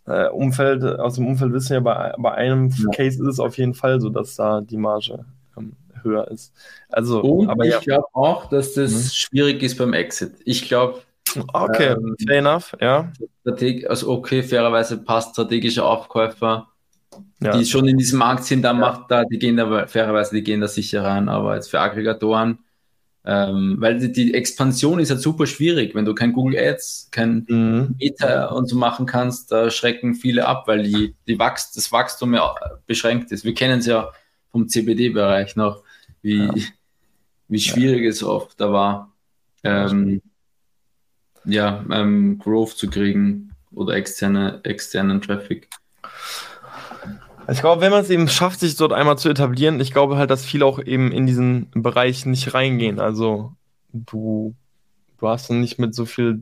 [0.05, 2.89] äh, Umfeld, aus dem Umfeld wissen wir, bei, bei einem ja.
[2.95, 5.25] Case ist es auf jeden Fall so, dass da die Marge
[5.57, 6.53] ähm, höher ist.
[6.89, 7.79] Also, Und aber ich ja.
[7.79, 9.09] glaube auch, dass das mhm.
[9.11, 10.35] schwierig ist beim Exit.
[10.45, 11.01] Ich glaube,
[11.53, 13.11] Okay, ähm, fair enough, ja.
[13.87, 16.67] Also okay, fairerweise passt strategischer Aufkäufer
[17.39, 17.57] ja.
[17.57, 18.73] die schon in diesem Markt sind, da ja.
[18.73, 22.59] macht da, die gehen da fairerweise, die gehen da sicher rein, aber jetzt für Aggregatoren,
[23.25, 27.45] ähm, weil die, die, Expansion ist ja super schwierig, wenn du kein Google Ads, kein
[27.47, 27.95] mhm.
[27.99, 32.33] Meta und so machen kannst, da schrecken viele ab, weil die, die Wachst, das Wachstum
[32.33, 32.53] ja
[32.85, 33.45] beschränkt ist.
[33.45, 34.11] Wir kennen es ja
[34.51, 35.83] vom CBD-Bereich noch,
[36.21, 36.53] wie, ja.
[37.47, 39.13] wie schwierig es oft da war,
[39.63, 40.21] ähm,
[41.45, 45.69] ja, ähm, Growth zu kriegen oder externe, externen Traffic.
[47.51, 50.29] Ich glaube, wenn man es eben schafft, sich dort einmal zu etablieren, ich glaube halt,
[50.29, 52.99] dass viele auch eben in diesen Bereich nicht reingehen.
[52.99, 53.53] Also
[53.91, 54.55] du,
[55.19, 56.41] du hast dann nicht mit so viel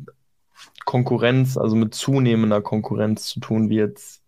[0.86, 4.22] Konkurrenz, also mit zunehmender Konkurrenz zu tun wie jetzt.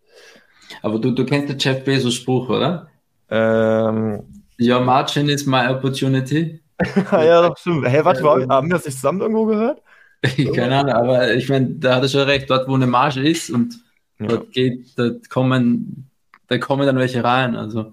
[0.82, 2.88] Aber du, du kennst den Jeff Bezos Spruch, oder?
[3.30, 4.22] Ähm,
[4.60, 6.60] Your margin is my opportunity.
[7.12, 7.86] ja, das stimmt.
[7.86, 9.82] Hey, warte mal, haben wir das nicht zusammen irgendwo gehört?
[10.54, 13.50] Keine Ahnung, aber ich meine, da hat er schon recht, dort wo eine Marge ist
[13.50, 13.74] und
[14.18, 14.26] ja.
[14.26, 16.08] dort geht, da kommen,
[16.48, 17.56] da kommen dann welche rein.
[17.56, 17.92] Also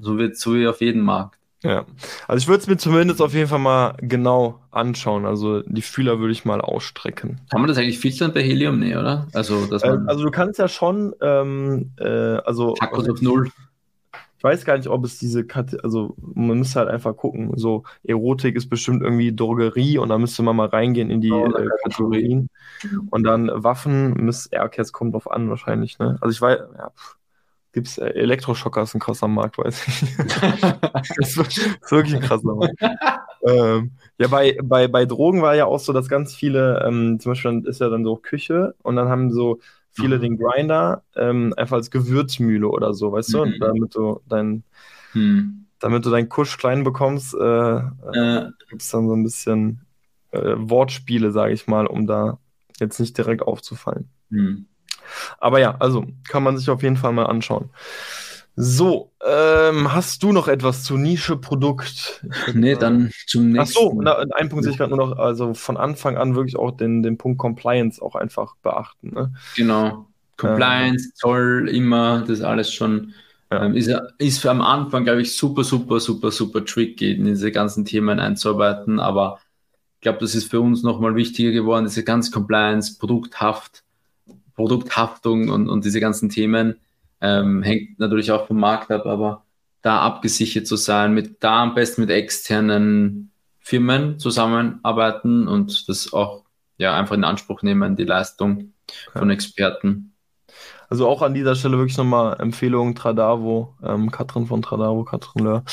[0.00, 1.38] so wird so wie auf jeden Markt.
[1.64, 1.86] Ja,
[2.28, 5.26] also ich würde es mir zumindest auf jeden Fall mal genau anschauen.
[5.26, 7.40] Also die Fühler würde ich mal ausstrecken.
[7.50, 8.78] Kann man das eigentlich filtern bei Helium?
[8.78, 9.26] Nee, oder?
[9.34, 13.50] Also, dass Äh, man also du kannst ja schon, ähm, äh, also Akkus auf Null.
[14.38, 17.50] ich weiß gar nicht, ob es diese, Kate also man müsste halt einfach gucken.
[17.56, 21.46] So Erotik ist bestimmt irgendwie Drogerie und da müsste man mal reingehen in die Oh,
[21.46, 22.50] äh, Kategorien.
[23.10, 26.18] Und dann Waffen, müsste, ja, okay, es kommt drauf an wahrscheinlich, ne?
[26.20, 27.17] Also ich weiß, ja, pff,
[27.72, 30.16] gibt's äh, Elektroschocker ist ein krasser Markt, weiß ich.
[31.16, 32.76] das ist wirklich ein krasser Markt.
[33.42, 37.32] ähm, ja, bei, bei, bei Drogen war ja auch so, dass ganz viele, ähm, zum
[37.32, 39.60] Beispiel ist ja dann so Küche und dann haben so
[39.92, 40.22] viele Mhm.
[40.22, 43.42] den Grinder ähm, einfach als Gewürzmühle oder so, weißt du, Mhm.
[43.42, 44.64] und damit du dein,
[45.12, 45.66] Hm.
[45.78, 47.82] damit du deinen Kusch klein bekommst, äh, äh,
[48.68, 49.86] gibt es dann so ein bisschen
[50.32, 52.38] äh, Wortspiele, sage ich mal, um da
[52.80, 54.10] jetzt nicht direkt aufzufallen.
[54.30, 54.67] hm.
[55.38, 57.70] Aber ja, also kann man sich auf jeden Fall mal anschauen.
[58.56, 62.24] So, ähm, hast du noch etwas zu Nische-Produkt?
[62.32, 63.74] Ich würd Nee, dann zum Ach nächsten.
[63.74, 66.72] so, na, einen Punkt sehe ich gerade nur noch, also von Anfang an wirklich auch
[66.72, 69.10] den, den Punkt Compliance auch einfach beachten.
[69.14, 69.32] Ne?
[69.54, 70.08] Genau.
[70.36, 73.14] Compliance, Zoll, immer, das alles schon.
[73.50, 73.64] Ja.
[73.66, 77.84] Ähm, ist, ist am Anfang, glaube ich, super, super, super, super tricky, in diese ganzen
[77.84, 79.00] Themen einzuarbeiten.
[79.00, 79.38] Aber
[79.96, 83.84] ich glaube, das ist für uns nochmal wichtiger geworden, diese ganze Compliance, Produkthaft,
[84.58, 86.80] Produkthaftung und, und diese ganzen Themen.
[87.20, 89.44] Ähm, hängt natürlich auch vom Markt ab, aber
[89.82, 96.42] da abgesichert zu sein, mit da am besten mit externen Firmen zusammenarbeiten und das auch
[96.76, 98.72] ja einfach in Anspruch nehmen, die Leistung
[99.12, 100.14] von Experten.
[100.90, 105.64] Also auch an dieser Stelle wirklich nochmal Empfehlung Tradavo, ähm, Katrin von Tradavo, Katrin Löhr.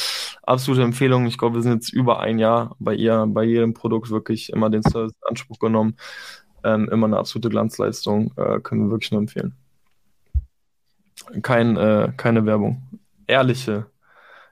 [0.44, 1.26] Absolute Empfehlung.
[1.26, 4.70] Ich glaube, wir sind jetzt über ein Jahr bei ihr, bei jedem Produkt wirklich immer
[4.70, 5.96] den Service in Anspruch genommen.
[6.66, 9.54] Ähm, immer eine absolute Glanzleistung, äh, können wir wirklich nur empfehlen.
[11.42, 12.82] Kein, äh, keine Werbung.
[13.28, 13.86] Ehrliche,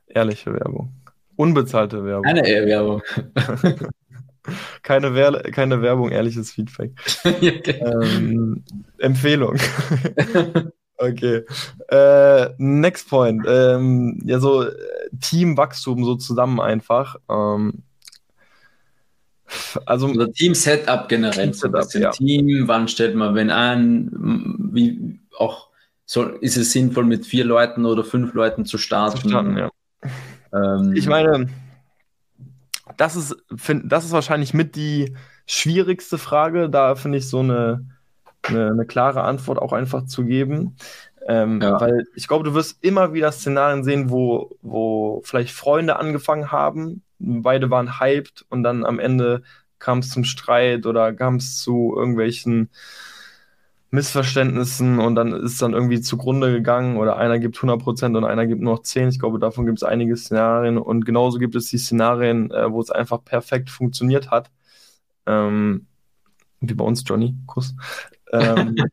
[0.08, 0.94] ehrliche Werbung.
[1.36, 2.26] Unbezahlte Werbung.
[2.26, 3.02] Eine Werbung.
[4.82, 6.92] Keine, Wer keine Werbung, ehrliches Feedback.
[7.24, 8.64] Ähm,
[8.98, 9.58] Empfehlung.
[10.96, 11.42] Okay.
[11.90, 13.44] Äh, next point.
[13.46, 14.74] Ähm, ja, so äh,
[15.20, 17.18] Teamwachstum so zusammen einfach.
[17.30, 17.84] Ähm,
[19.86, 21.54] also, Oder Team-Setup generell.
[21.54, 22.12] So ein Team-Setup, bisschen ja.
[22.12, 24.10] Team, wann stellt man wen ein?
[24.72, 25.70] Wie auch
[26.06, 29.18] soll, ist es sinnvoll, mit vier Leuten oder fünf Leuten zu starten?
[29.18, 29.70] verstanden, ja.
[30.54, 31.48] Ähm, Ich meine,
[32.98, 36.70] das ist, find, das ist wahrscheinlich mit die schwierigste Frage.
[36.70, 37.86] Da finde ich so eine,
[38.44, 40.76] eine, eine klare Antwort auch einfach zu geben.
[41.26, 41.80] Ähm, Ja.
[41.80, 47.02] Weil ich glaube, du wirst immer wieder Szenarien sehen, wo, wo vielleicht Freunde angefangen haben,
[47.24, 49.44] beide waren hyped und dann am Ende
[49.80, 52.70] kam es zum Streit oder kam es zu irgendwelchen
[53.92, 58.62] Missverständnissen und dann ist dann irgendwie zugrunde gegangen oder einer gibt 100% und einer gibt
[58.62, 59.10] nur noch 10.
[59.10, 62.82] Ich glaube, davon gibt es einige Szenarien und genauso gibt es die Szenarien, äh, wo
[62.82, 64.50] es einfach perfekt funktioniert hat.
[65.28, 65.86] Ähm,
[66.60, 67.76] wie bei uns, Johnny, Kuss.
[68.32, 68.76] Ähm,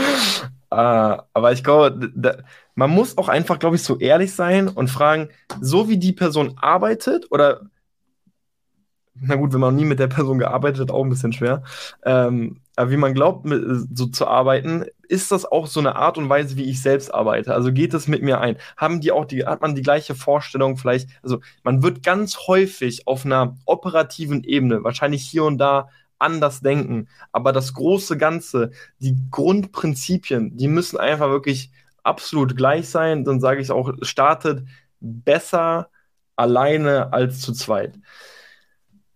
[0.70, 2.36] ah, aber ich glaube, da,
[2.78, 6.52] man muss auch einfach, glaube ich, so ehrlich sein und fragen, so wie die Person
[6.58, 7.62] arbeitet oder
[9.20, 11.64] na gut, wenn man nie mit der Person gearbeitet hat, auch ein bisschen schwer.
[12.04, 13.60] Ähm, aber wie man glaubt, mit,
[13.92, 17.52] so zu arbeiten, ist das auch so eine Art und Weise, wie ich selbst arbeite?
[17.52, 18.58] Also geht es mit mir ein?
[18.76, 21.08] Haben die auch die, hat man die gleiche Vorstellung vielleicht?
[21.20, 25.88] Also man wird ganz häufig auf einer operativen Ebene, wahrscheinlich hier und da,
[26.20, 27.08] anders denken.
[27.32, 31.72] Aber das große Ganze, die Grundprinzipien, die müssen einfach wirklich
[32.08, 33.24] absolut gleich sein.
[33.24, 34.66] Dann sage ich auch, startet
[35.00, 35.90] besser
[36.36, 37.98] alleine als zu zweit.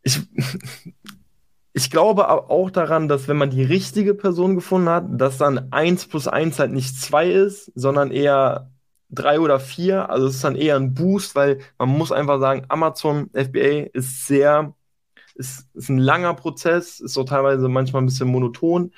[0.02, 0.20] Ich,
[1.72, 6.09] ich glaube auch daran, dass wenn man die richtige Person gefunden hat, dass dann 1
[6.09, 8.70] plus 1 halt nicht 2 ist, sondern eher
[9.11, 10.11] 3 oder 4.
[10.11, 14.26] Also es ist dann eher ein Boost, weil man muss einfach sagen, Amazon FBA ist
[14.26, 14.74] sehr,
[15.34, 18.93] ist, ist ein langer Prozess, ist so teilweise manchmal ein bisschen monoton.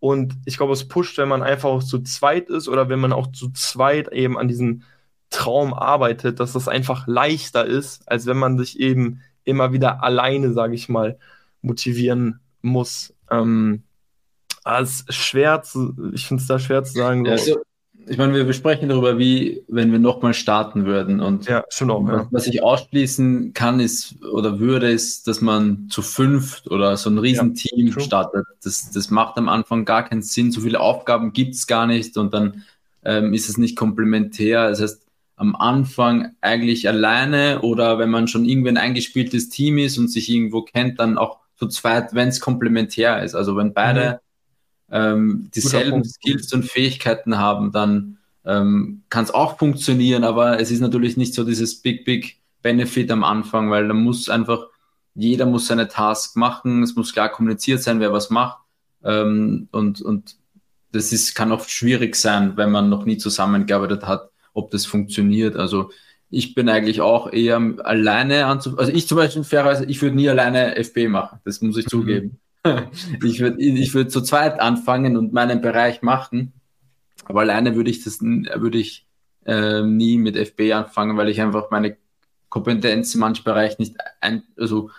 [0.00, 3.12] Und ich glaube, es pusht, wenn man einfach auch zu zweit ist oder wenn man
[3.12, 4.82] auch zu zweit eben an diesem
[5.28, 10.52] Traum arbeitet, dass das einfach leichter ist, als wenn man sich eben immer wieder alleine,
[10.52, 11.18] sage ich mal,
[11.62, 13.14] motivieren muss.
[13.30, 13.84] Ähm,
[14.64, 17.24] aber es ist schwer zu, ich finde es da schwer zu sagen.
[17.24, 17.30] So.
[17.30, 17.60] Also,
[18.06, 21.20] ich meine, wir besprechen darüber, wie, wenn wir nochmal starten würden.
[21.20, 22.28] Und ja, schon auch, was, ja.
[22.30, 27.18] was ich ausschließen kann, ist oder würde, ist, dass man zu fünft oder so ein
[27.18, 28.46] Riesenteam Ja, startet.
[28.62, 30.52] Das, das macht am Anfang gar keinen Sinn.
[30.52, 32.64] So viele Aufgaben gibt es gar nicht und dann
[33.04, 34.68] ähm, ist es nicht komplementär.
[34.70, 39.96] Das heißt, am Anfang eigentlich alleine oder wenn man schon irgendwie ein eingespieltes Team ist
[39.98, 43.34] und sich irgendwo kennt, dann auch zu zweit, wenn es komplementär ist.
[43.34, 44.20] Also wenn beide
[44.90, 46.04] ähm, dieselben.
[46.04, 51.34] Skills und Fähigkeiten haben, dann ähm, kann es auch funktionieren, aber es ist natürlich nicht
[51.34, 54.66] so dieses Big, Big Benefit am Anfang, weil da muss einfach,
[55.14, 58.58] jeder muss seine Task machen, es muss klar kommuniziert sein, wer was macht
[59.04, 60.36] ähm, und, und
[60.92, 65.56] das ist, kann oft schwierig sein, wenn man noch nie zusammengearbeitet hat, ob das funktioniert.
[65.56, 65.90] Also
[66.30, 70.28] ich bin eigentlich auch eher alleine anzu, also ich zum Beispiel fairerweise, ich würde nie
[70.28, 72.40] alleine FB machen, das muss ich zugeben.
[73.24, 76.52] Ich würde ich würd zu zweit anfangen und meinen Bereich machen,
[77.24, 79.06] aber alleine würde ich das würde ich
[79.46, 81.96] ähm, nie mit FB anfangen, weil ich einfach meine
[82.50, 84.90] Kompetenz in manchen Bereichen nicht ein, also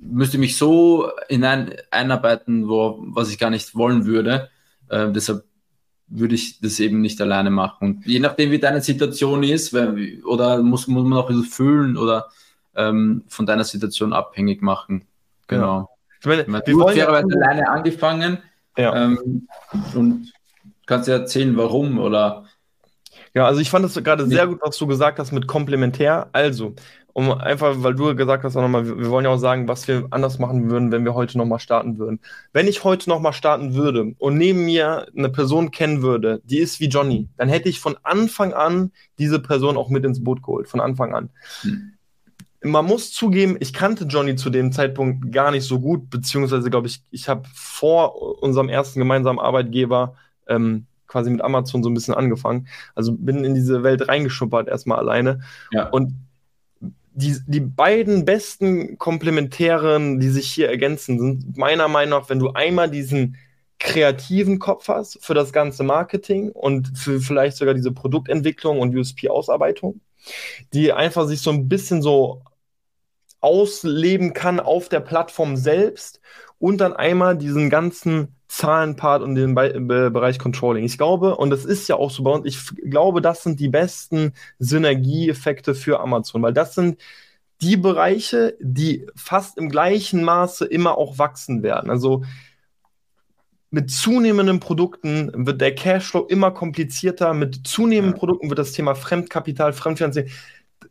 [0.00, 4.50] müsste mich so hinein einarbeiten, wo, was ich gar nicht wollen würde.
[4.90, 5.44] Ähm, deshalb
[6.06, 7.96] würde ich das eben nicht alleine machen.
[7.96, 11.52] Und je nachdem, wie deine Situation ist, wenn, oder muss, muss man auch ein bisschen
[11.52, 12.28] fühlen oder
[12.74, 15.06] ähm, von deiner Situation abhängig machen.
[15.46, 15.80] Genau.
[15.82, 18.38] Ich meine, Ich meine, wir wollen ja, alleine angefangen
[18.76, 18.94] ja.
[18.94, 19.48] ähm,
[19.94, 20.32] und
[20.86, 22.44] kannst dir erzählen, warum oder
[23.34, 26.28] Ja, also ich fand es gerade sehr gut, was du gesagt hast mit komplementär.
[26.32, 26.74] Also,
[27.12, 29.88] um einfach, weil du gesagt hast auch nochmal, wir, wir wollen ja auch sagen, was
[29.88, 32.20] wir anders machen würden, wenn wir heute nochmal starten würden.
[32.52, 36.80] Wenn ich heute nochmal starten würde und neben mir eine Person kennen würde, die ist
[36.80, 40.68] wie Johnny, dann hätte ich von Anfang an diese Person auch mit ins Boot geholt,
[40.68, 41.30] von Anfang an.
[41.62, 41.92] Hm.
[42.62, 46.88] Man muss zugeben, ich kannte Johnny zu dem Zeitpunkt gar nicht so gut, beziehungsweise glaube
[46.88, 50.14] ich, ich habe vor unserem ersten gemeinsamen Arbeitgeber
[50.46, 52.68] ähm, quasi mit Amazon so ein bisschen angefangen.
[52.94, 55.40] Also bin in diese Welt reingeschuppert, erstmal alleine.
[55.72, 55.88] ja.
[55.88, 56.14] Und
[57.12, 62.50] die, die beiden besten Komplementären, die sich hier ergänzen, sind meiner Meinung nach, wenn du
[62.50, 63.36] einmal diesen
[63.78, 70.00] kreativen Kopf hast für das ganze Marketing und für vielleicht sogar diese Produktentwicklung und USP-Ausarbeitung,
[70.72, 72.42] die einfach sich so ein bisschen so
[73.40, 76.20] ausleben kann auf der Plattform selbst
[76.58, 80.84] und dann einmal diesen ganzen Zahlenpart und den Be Be Bereich Controlling.
[80.84, 82.58] Ich glaube, und das ist ja auch so bei uns, ich
[82.90, 87.00] glaube, das sind die besten Synergieeffekte für Amazon, weil das sind
[87.62, 91.90] die Bereiche, die fast im gleichen Maße immer auch wachsen werden.
[91.90, 92.24] Also
[93.70, 98.18] mit zunehmenden Produkten wird der Cashflow immer komplizierter, mit zunehmenden Ja.
[98.18, 100.30] Produkten wird das Thema Fremdkapital, Fremdfinanzierung,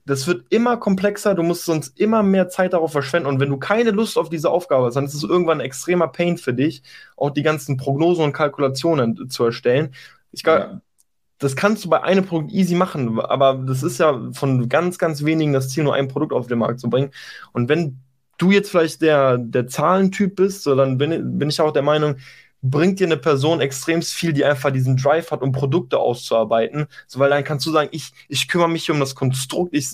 [0.06, 3.28] das wird immer komplexer, du musst sonst immer mehr Zeit darauf verschwenden.
[3.28, 6.08] Und wenn du keine Lust auf diese Aufgabe hast, dann ist es irgendwann ein extremer
[6.08, 6.84] Pain für dich,
[7.18, 9.94] auch die ganzen Prognosen und Kalkulationen zu erstellen.
[10.32, 10.82] Ich glaube, Ja.
[11.40, 15.24] das kannst du bei einem Produkt easy machen, aber das ist ja von ganz, ganz
[15.24, 17.12] wenigen das Ziel, nur ein Produkt auf den Markt zu bringen.
[17.54, 18.00] Und wenn
[18.38, 22.18] du jetzt vielleicht der, der Zahlentyp bist, so dann bin, bin ich auch der Meinung,
[22.62, 26.88] bringt dir eine Person extrem viel, die einfach diesen Drive hat, um Produkte auszuarbeiten.
[27.08, 29.90] So, weil dann kannst du sagen, ich, ich kümmere mich um das Konstrukt, ich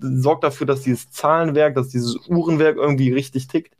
[0.00, 3.74] sorge dafür, dass dieses Zahlenwerk, dass dieses Uhrenwerk irgendwie richtig tickt.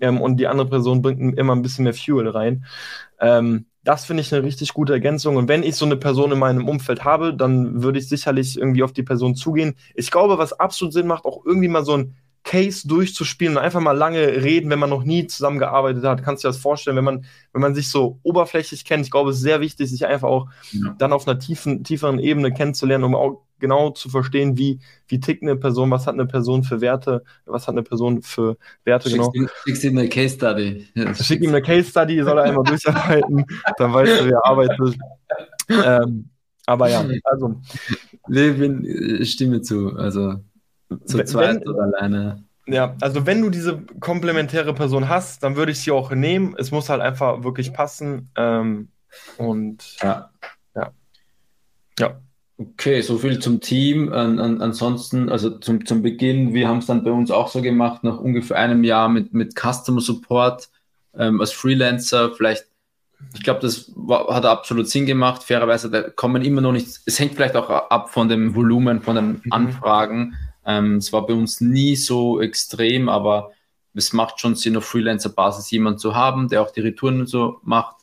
[0.00, 2.64] Ähm, und die andere Person bringt immer ein bisschen mehr Fuel rein.
[3.20, 5.36] Ähm, das finde ich eine richtig gute Ergänzung.
[5.36, 8.82] Und wenn ich so eine Person in meinem Umfeld habe, dann würde ich sicherlich irgendwie
[8.82, 9.76] auf die Person zugehen.
[9.94, 13.80] Ich glaube, was absolut Sinn macht, auch irgendwie mal so ein Case durchzuspielen und einfach
[13.80, 16.22] mal lange reden, wenn man noch nie zusammengearbeitet hat.
[16.22, 19.04] Kannst du dir das vorstellen, wenn man, wenn man sich so oberflächlich kennt?
[19.04, 20.94] Ich glaube, es ist sehr wichtig, sich einfach auch Ja.
[20.98, 25.42] dann auf einer tiefen, tieferen Ebene kennenzulernen, um auch genau zu verstehen, wie, wie tickt
[25.42, 29.24] eine Person, was hat eine Person für Werte, was hat eine Person für Werte, genau.
[29.24, 30.86] Schickst, ihm, schickst ihm eine Case Study.
[30.94, 33.44] Ja, Schick ihm eine Case Study, soll er einmal durcharbeiten,
[33.76, 34.96] dann weißt du, wie er arbeitet.
[35.68, 36.30] Ähm,
[36.66, 37.60] aber ja, also
[38.32, 39.94] äh, stimme zu.
[39.96, 40.36] Also
[41.04, 42.44] zu zweit oder alleine.
[42.66, 46.54] Ja, also wenn du diese komplementäre Person hast, dann würde ich sie auch nehmen.
[46.56, 48.30] Es muss halt einfach wirklich passen.
[48.36, 48.88] Ähm,
[49.38, 50.30] und Ja.
[50.74, 50.92] Ja.
[51.98, 52.20] Ja.
[52.58, 54.12] Okay, so viel zum Team.
[54.12, 57.62] An, an, ansonsten, also zum, zum Beginn, wir haben es dann bei uns auch so
[57.62, 60.68] gemacht, nach ungefähr einem Jahr mit, mit Customer Support
[61.16, 62.34] ähm, als Freelancer.
[62.34, 62.66] Vielleicht,
[63.34, 65.42] ich glaube, das war, hat absolut Sinn gemacht.
[65.42, 69.16] Fairerweise, da kommen immer noch nicht, es hängt vielleicht auch ab von dem Volumen, von
[69.16, 69.76] den Mhm.
[70.70, 73.50] Ähm, es war bei uns nie so extrem, aber
[73.94, 77.58] es macht schon Sinn, auf Freelancer-Basis jemanden zu haben, der auch die Retouren und so
[77.62, 77.96] macht.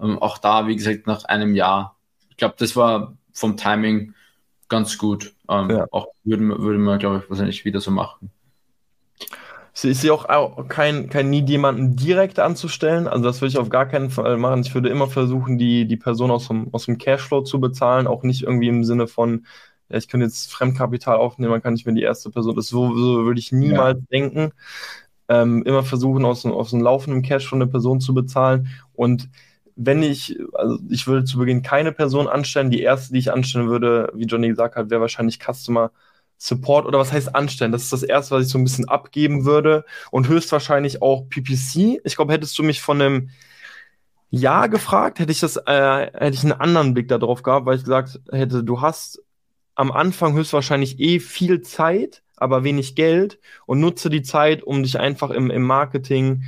[0.00, 1.96] Ähm, auch da, wie gesagt, nach einem Jahr.
[2.28, 4.14] Ich glaube, das war vom Timing
[4.68, 5.34] ganz gut.
[5.48, 5.86] Ähm, Ja.
[5.90, 8.30] Auch würden wir, würden wir, glaube ich, wahrscheinlich wieder so machen.
[9.82, 13.06] Ich sehe auch kein, kein Need, jemanden direkt anzustellen.
[13.06, 14.60] Also das würde ich auf gar keinen Fall machen.
[14.60, 18.22] Ich würde immer versuchen, die, die Person aus dem, aus dem Cashflow zu bezahlen, auch
[18.22, 19.46] nicht irgendwie im Sinne von,
[19.90, 22.56] ja, ich könnte jetzt Fremdkapital aufnehmen, dann kann ich mir die erste Person.
[22.56, 24.06] Das so, so würde ich niemals ja.
[24.10, 24.52] denken.
[25.28, 28.68] Ähm, immer versuchen, aus, aus einem laufenden Cash von eine Person zu bezahlen.
[28.92, 29.28] Und
[29.82, 32.70] wenn ich, also ich würde zu Beginn keine Person anstellen.
[32.70, 35.90] Die erste, die ich anstellen würde, wie Johnny gesagt hat, wäre wahrscheinlich Customer
[36.36, 37.72] Support oder was heißt anstellen?
[37.72, 42.00] Das ist das erste, was ich so ein bisschen abgeben würde und höchstwahrscheinlich auch PPC.
[42.04, 43.30] Ich glaube, hättest du mich von einem
[44.30, 47.84] Jahr gefragt, hätte ich das, äh, hätte ich einen anderen Blick darauf gehabt, weil ich
[47.84, 49.22] gesagt hätte, du hast
[49.80, 54.98] am Anfang höchstwahrscheinlich eh viel Zeit, aber wenig Geld und nutze die Zeit, um dich
[54.98, 56.44] einfach im, im Marketing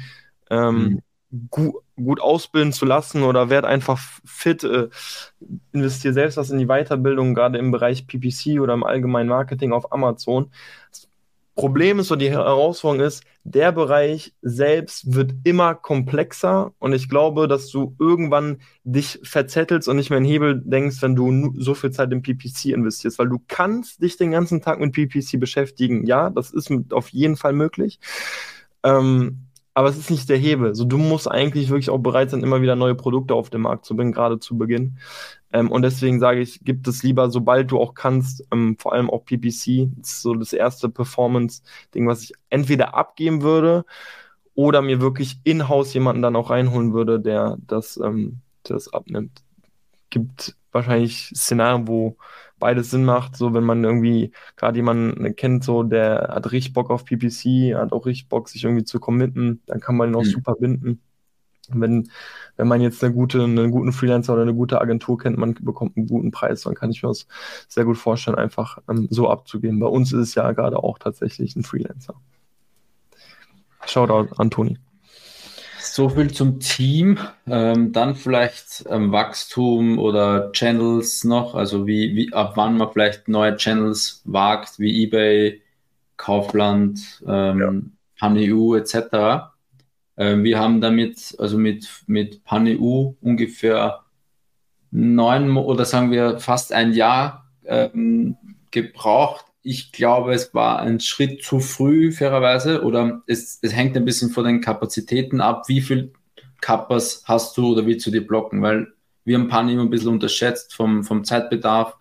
[0.51, 1.03] ähm, mhm
[1.51, 4.89] gut, gut ausbilden zu lassen oder werd einfach fit, äh,
[5.73, 9.93] investiere selbst was in die Weiterbildung, gerade im Bereich PPC oder im allgemeinen Marketing auf
[9.93, 10.51] Amazon.
[11.55, 17.47] Problem ist oder die Herausforderung ist, der Bereich selbst wird immer komplexer und ich glaube,
[17.47, 21.91] dass du irgendwann dich verzettelst und nicht mehr in Hebel denkst, wenn du so viel
[21.91, 26.07] Zeit in PPC investierst, weil du kannst dich den ganzen Tag mit PPC beschäftigen.
[26.07, 27.99] Ja, das ist auf jeden Fall möglich.
[28.83, 30.75] Ähm, aber es ist nicht der Hebel.
[30.75, 33.85] So, du musst eigentlich wirklich auch bereit sein, immer wieder neue Produkte auf den Markt
[33.85, 34.99] zu bringen, gerade zu Beginn.
[35.53, 39.11] Ähm, und deswegen sage ich, gib es lieber, sobald du auch kannst, ähm, vor allem
[39.11, 39.89] auch PPC.
[39.97, 43.85] Das ist so das erste Performance-Ding, was ich entweder abgeben würde
[44.55, 49.43] oder mir wirklich in-house jemanden dann auch reinholen würde, der das, ähm, das abnimmt.
[50.11, 52.17] Gibt wahrscheinlich Szenarien, wo
[52.63, 53.37] beides Sinn macht.
[53.37, 57.93] So, wenn man irgendwie gerade jemanden kennt, so, der hat richtig Bock auf PPC, hat
[57.93, 60.31] auch richtig Bock, sich irgendwie zu committen, dann kann man ihn auch mhm.
[60.31, 61.01] super binden.
[61.69, 62.09] Wenn,
[62.57, 65.97] wenn man jetzt eine gute, einen guten Freelancer oder eine gute Agentur kennt, man bekommt
[65.97, 67.27] einen guten Preis, dann kann ich mir das
[67.67, 69.81] sehr gut vorstellen, einfach ähm, so abzugeben.
[69.81, 72.15] Bei uns ist es ja gerade auch tatsächlich ein Freelancer.
[73.87, 74.79] Shoutout an Toni.
[75.95, 77.19] So viel zum Team.
[77.47, 83.29] Ähm, dann vielleicht ähm, Wachstum oder Channels noch, also wie, wie ab wann man vielleicht
[83.29, 85.61] neue Channels wagt, wie eBay,
[86.17, 87.73] Kaufland, ähm, ja.
[88.19, 89.51] PanEU etc.
[90.17, 94.01] Ähm, wir haben damit, also mit, mit PanEU ungefähr
[94.91, 98.39] neun oder sagen wir fast ein Jahr ähm,
[98.71, 104.05] gebraucht, ich glaube, es war ein Schritt zu früh, fairerweise, oder es, es hängt ein
[104.05, 106.13] bisschen von den Kapazitäten ab, wie viel
[106.61, 108.89] Kappas hast du oder willst du dir blocken, weil
[109.25, 111.97] wir haben Pan immer ein bisschen unterschätzt vom, vom Zeitbedarf.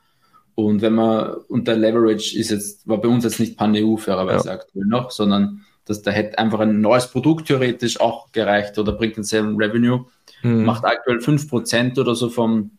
[0.56, 4.48] Und wenn man, und der Leverage ist jetzt, war bei uns jetzt nicht Pan-EU fairerweise
[4.48, 4.54] ja.
[4.56, 9.18] aktuell noch, sondern dass da hätte einfach ein neues Produkt theoretisch auch gereicht oder bringt
[9.18, 10.06] denselben Revenue,
[10.44, 10.64] mhm.
[10.64, 12.72] macht aktuell 5% oder so vom,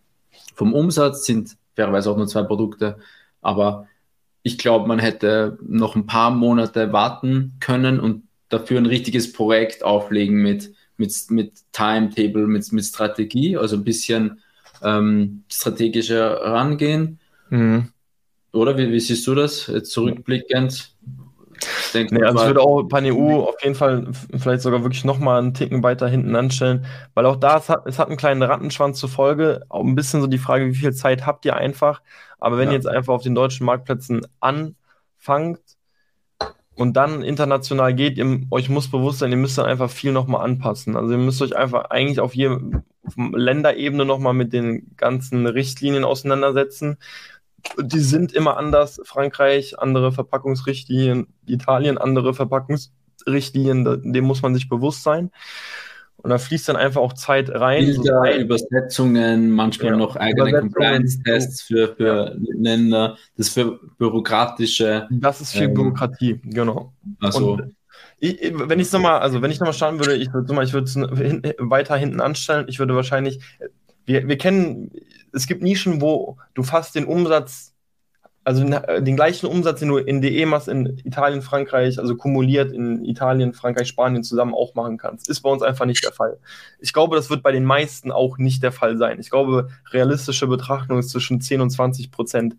[0.55, 2.99] vom Umsatz, sind fairerweise auch nur zwei Produkte,
[3.41, 3.89] aber
[4.43, 9.85] ich glaube, man hätte noch ein paar Monate warten können und dafür ein richtiges Projekt
[9.85, 14.41] auflegen mit, mit, mit Timetable, mit, mit Strategie, also ein bisschen
[14.83, 17.19] ähm, strategischer rangehen.
[17.51, 17.89] Mhm.
[18.53, 20.95] Oder wie, wie, siehst du das jetzt zurückblickend?
[21.87, 24.09] Ich denke, nee, also ich würde auch PanEU auf jeden Fall
[24.39, 27.99] vielleicht sogar wirklich nochmal einen Ticken weiter hinten anstellen, weil auch da, es hat, es
[27.99, 31.27] hat einen kleinen Rattenschwanz zur Folge, auch ein bisschen so die Frage, wie viel Zeit
[31.27, 32.03] habt ihr einfach?
[32.39, 32.73] Aber wenn ja.
[32.73, 35.61] ihr jetzt einfach auf den deutschen Marktplätzen anfangt
[36.75, 40.45] und dann international geht, ihr, euch muss bewusst sein, ihr müsst dann einfach viel nochmal
[40.45, 40.97] anpassen.
[40.97, 46.05] Also ihr müsst euch einfach eigentlich auf, je, auf Länderebene nochmal mit den ganzen Richtlinien
[46.05, 46.99] auseinandersetzen.
[47.81, 49.01] Die sind immer anders.
[49.05, 55.31] Frankreich, andere Verpackungsrichtlinien, Italien, andere Verpackungsrichtlinien, dem muss man sich bewusst sein.
[56.23, 57.85] Und da fließt dann einfach auch Zeit rein.
[57.85, 62.55] Bilder, so Übersetzungen, manchmal ja, noch eigene Compliance-Tests für, für ja.
[62.55, 65.09] Länder, das für bürokratische.
[65.11, 66.93] Das ist viel ähm, Bürokratie, genau.
[67.21, 67.61] Also.
[68.21, 70.85] Ich, wenn ich es nochmal, also wenn ich nochmal schauen würde, ich würde ich würde
[70.85, 72.67] es hin, weiter hinten anstellen.
[72.69, 73.41] Ich würde wahrscheinlich,
[74.05, 74.91] wir, wir kennen,
[75.33, 77.73] es gibt Nischen, wo du fast den Umsatz
[78.45, 82.73] also äh, den gleichen Umsatz, den du in DE machst in Italien, Frankreich, also kumuliert
[82.73, 85.29] in Italien, Frankreich, Spanien zusammen auch machen kannst.
[85.29, 86.39] Ist bei uns einfach nicht der Fall.
[86.81, 89.21] Ich glaube, das wird bei den meisten auch nicht der Fall sein.
[89.21, 92.57] Ich glaube, realistische Betrachtung ist zwischen 10 und 20 Prozent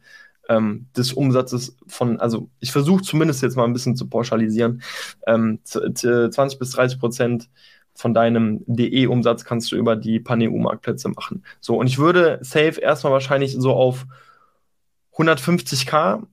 [0.49, 4.81] ähm, des Umsatzes von, also ich versuche zumindest jetzt mal ein bisschen zu pauschalisieren,
[5.27, 7.49] ähm, 20 bis 30 Prozent
[7.95, 11.43] von deinem DE-Umsatz kannst du über die Paneu-Marktplätze machen.
[11.59, 14.05] So, und ich würde safe erstmal wahrscheinlich so auf
[15.15, 16.23] 150k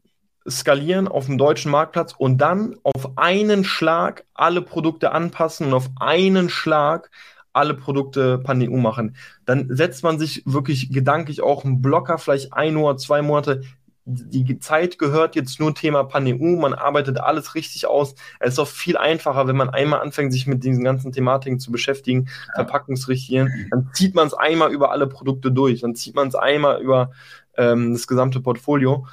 [0.49, 5.91] skalieren auf dem deutschen Marktplatz und dann auf einen Schlag alle Produkte anpassen und auf
[6.01, 7.11] einen Schlag
[7.53, 9.17] alle Produkte Pan-EU machen.
[9.45, 13.63] Dann setzt man sich wirklich gedanklich auch einen Blocker, vielleicht ein oder zwei Monate,
[14.11, 18.15] die Zeit gehört jetzt nur Thema PanEU, man arbeitet alles richtig aus.
[18.39, 21.71] Es ist auch viel einfacher, wenn man einmal anfängt, sich mit diesen ganzen Thematiken zu
[21.71, 22.55] beschäftigen, ja.
[22.57, 26.81] Verpackungsrichtlinien, dann zieht man es einmal über alle Produkte durch, dann zieht man es einmal
[26.81, 27.13] über
[27.57, 29.07] ähm, das gesamte Portfolio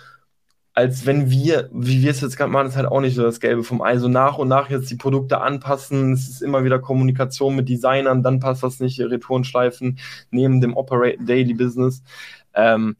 [0.77, 3.39] als wenn wir, wie wir es jetzt gerade machen, ist halt auch nicht so das
[3.39, 3.97] Gelbe vom Ei.
[3.97, 6.13] So nach und nach jetzt die Produkte anpassen.
[6.13, 9.97] Es ist immer wieder Kommunikation mit Designern, dann passt das nicht, Retourenschleifen
[10.29, 12.03] neben dem Operate Daily Business.
[12.53, 12.95] Ähm,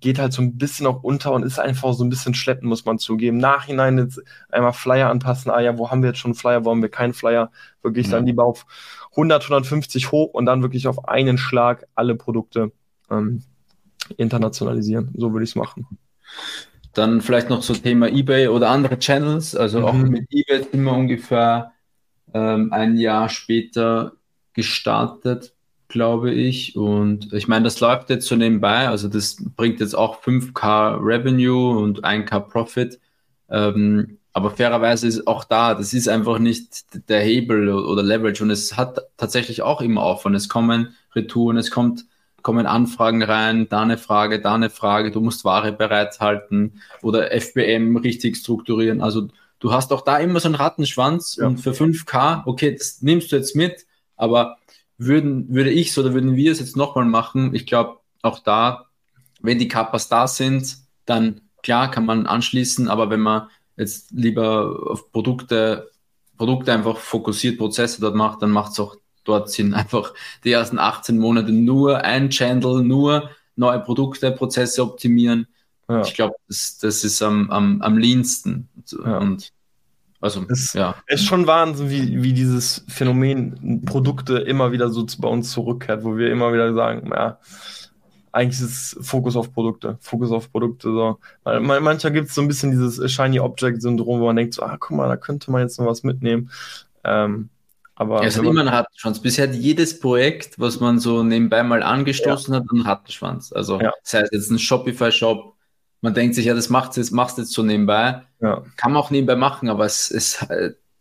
[0.00, 2.84] geht halt so ein bisschen auch unter und ist einfach so ein bisschen schleppen, muss
[2.84, 3.38] man zugeben.
[3.38, 5.50] Nachhinein jetzt einmal Flyer anpassen.
[5.50, 7.50] Ah ja, wo haben wir jetzt schon Flyer, wo haben wir keinen Flyer?
[7.82, 8.12] Wirklich ja.
[8.12, 8.66] dann lieber auf
[9.12, 12.70] 100, 150 hoch und dann wirklich auf einen Schlag alle Produkte
[13.10, 13.42] ähm,
[14.16, 15.10] internationalisieren.
[15.16, 15.86] So würde ich es machen.
[16.94, 19.56] Dann vielleicht noch so Thema eBay oder andere Channels.
[19.56, 19.84] Also mhm.
[19.84, 21.72] auch mit eBay sind wir ungefähr
[22.34, 24.12] ähm, ein Jahr später
[24.52, 25.54] gestartet,
[25.92, 26.76] glaube ich.
[26.76, 28.88] Und ich meine, das läuft jetzt so nebenbei.
[28.88, 32.98] Also das bringt jetzt auch 5K Revenue und 1K Profit.
[33.48, 38.42] Ähm, aber fairerweise ist auch da, das ist einfach nicht der Hebel oder Leverage.
[38.42, 40.34] Und es hat tatsächlich auch immer Aufwand.
[40.34, 42.06] Es kommen Retouren, es kommt
[42.42, 47.96] kommen Anfragen rein, da eine Frage, da eine Frage, du musst Ware bereithalten oder FBM
[47.96, 49.00] richtig strukturieren.
[49.00, 49.28] Also
[49.60, 51.46] du hast auch da immer so einen Rattenschwanz ja.
[51.46, 53.86] und für 5K, okay, das nimmst du jetzt mit,
[54.16, 54.56] aber
[54.98, 58.86] würden, würde ich oder würden wir es jetzt nochmal machen, ich glaube auch da,
[59.40, 64.90] wenn die Kappas da sind, dann klar kann man anschließen, aber wenn man jetzt lieber
[64.90, 65.90] auf Produkte,
[66.36, 70.14] Produkte einfach fokussiert Prozesse dort macht, dann macht es auch dort sind einfach
[70.44, 75.46] die ersten 18 Monate nur ein Channel, nur neue Produkte, Prozesse optimieren.
[75.88, 76.02] Ja.
[76.02, 78.68] Ich glaube, das, das ist am, am, am leansten.
[78.90, 79.18] Ja.
[79.18, 79.52] Und
[80.22, 80.94] also, es ja.
[81.08, 86.16] ist schon Wahnsinn, wie, wie dieses Phänomen Produkte immer wieder so bei uns zurückkehrt, wo
[86.16, 87.38] wir immer wieder sagen, ja,
[88.30, 90.90] eigentlich ist es Fokus auf Produkte, Fokus auf Produkte.
[90.92, 91.18] So.
[91.44, 94.76] Manchmal gibt es so ein bisschen dieses Shiny Object Syndrom, wo man denkt, so, ah,
[94.78, 96.50] guck mal, da könnte man jetzt noch was mitnehmen.
[97.02, 97.48] Ähm,
[97.96, 99.18] aber ja, es hat immer einen Rattenschwanz.
[99.18, 102.60] Bisher hat jedes Projekt, was man so nebenbei mal angestoßen ja.
[102.60, 103.52] hat, einen Rattenschwanz.
[103.52, 103.92] Also ja.
[104.02, 105.56] das heißt jetzt ein Shopify-Shop,
[106.00, 108.22] man denkt sich, ja, das macht jetzt, machst jetzt so nebenbei.
[108.42, 108.62] Ja.
[108.76, 110.44] Kann man auch nebenbei machen, aber es, es,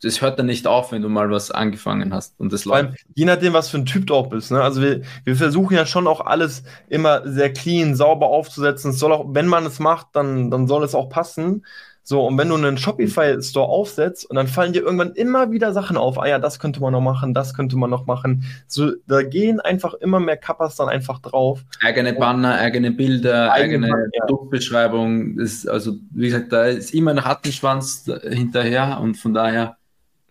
[0.03, 2.39] es hört dann nicht auf, wenn du mal was angefangen hast.
[2.39, 2.97] Und das läuft.
[3.15, 4.51] Je nachdem, was für ein Typ du auch bist.
[4.51, 4.61] Ne?
[4.61, 8.91] Also wir, wir versuchen ja schon auch alles immer sehr clean, sauber aufzusetzen.
[8.91, 11.65] Es soll auch, wenn man es macht, dann, dann soll es auch passen.
[12.03, 15.97] So, und wenn du einen Shopify-Store aufsetzt und dann fallen dir irgendwann immer wieder Sachen
[15.97, 18.43] auf, ah ja, das könnte man noch machen, das könnte man noch machen.
[18.67, 21.63] So, da gehen einfach immer mehr Kappas dann einfach drauf.
[21.81, 24.09] Eigene Banner, eigene Bilder, eigene.
[24.19, 25.37] Produktbeschreibung.
[25.37, 29.77] Ist, also, wie gesagt, da ist immer ein Rattenschwanz hinterher und von daher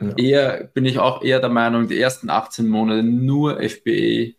[0.00, 0.12] ja.
[0.16, 4.34] eher bin ich auch eher der Meinung, die ersten 18 Monate nur FBE,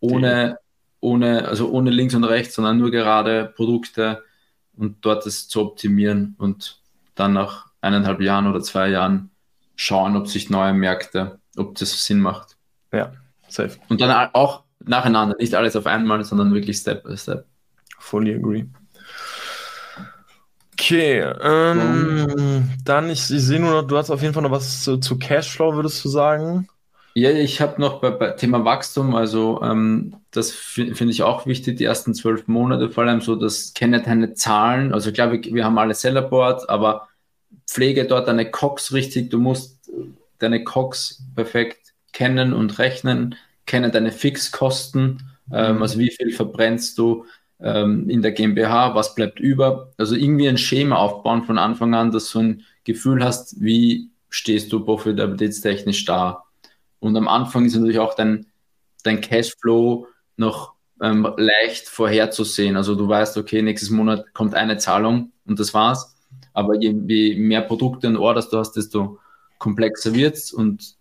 [0.00, 0.58] ohne,
[1.00, 4.22] ohne, also ohne links und rechts, sondern nur gerade Produkte
[4.76, 6.80] und dort das zu optimieren und
[7.14, 9.30] dann nach eineinhalb Jahren oder zwei Jahren
[9.76, 12.56] schauen, ob sich neue Märkte, ob das Sinn macht.
[12.92, 13.12] Ja,
[13.48, 13.78] safe.
[13.88, 17.46] Und dann auch nacheinander, nicht alles auf einmal, sondern wirklich Step by Step.
[17.98, 18.64] Fully agree.
[20.72, 24.82] Okay, ähm, dann, ich, ich sehe nur noch, du hast auf jeden Fall noch was
[24.82, 26.68] zu, zu Cashflow, würdest du sagen?
[27.14, 31.76] Ja, ich habe noch bei, bei, Thema Wachstum, also ähm, das finde ich auch wichtig,
[31.78, 35.64] die ersten zwölf Monate, vor allem so, das kenne deine Zahlen, also ich glaube, wir
[35.64, 37.08] haben alle Sellerboard, aber
[37.66, 39.90] pflege dort deine Cox richtig, du musst
[40.38, 43.34] deine Cox perfekt kennen und rechnen,
[43.66, 45.82] kenne deine Fixkosten, ähm, mhm.
[45.82, 47.24] also wie viel verbrennst du
[47.60, 52.12] ähm, in der GmbH, was bleibt über, also irgendwie ein Schema aufbauen von Anfang an,
[52.12, 56.44] dass du ein Gefühl hast, wie stehst du profitabilitätstechnisch da.
[57.00, 58.46] Und am Anfang ist natürlich auch dein,
[59.02, 62.76] dein Cashflow noch ähm, leicht vorherzusehen.
[62.76, 66.14] Also du weißt, okay, nächstes Monat kommt eine Zahlung und das war's.
[66.52, 69.18] Aber je, je mehr Produkte und Orders du hast, desto
[69.58, 70.96] komplexer wird's und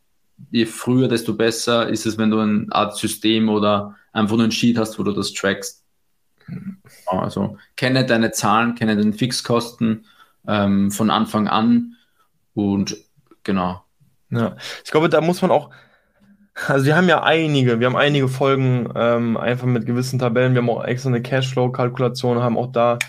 [0.52, 4.52] je früher, desto besser ist es, wenn du eine Art System oder einfach nur ein
[4.52, 5.84] Sheet hast, wo du das trackst.
[7.08, 10.06] Also kenne deine Zahlen, kenne deine Fixkosten
[10.48, 11.96] ähm, von Anfang an
[12.54, 12.98] und
[13.44, 13.84] genau.
[14.32, 15.72] Ja, ich glaube, da muss man auch
[16.68, 20.54] also wir haben ja einige, wir haben einige Folgen ähm, einfach mit gewissen Tabellen.
[20.54, 23.00] Wir haben auch extra eine Cashflow-Kalkulation, haben auch da,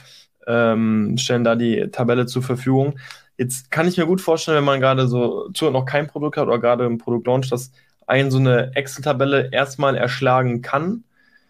[0.46, 2.98] ähm, stellen da die Tabelle zur Verfügung.
[3.36, 6.46] Jetzt kann ich mir gut vorstellen, wenn man gerade so zu noch kein Produkt hat
[6.46, 7.72] oder gerade ein Produkt launcht, dass
[8.06, 11.04] ein so eine Excel-Tabelle erstmal erschlagen kann.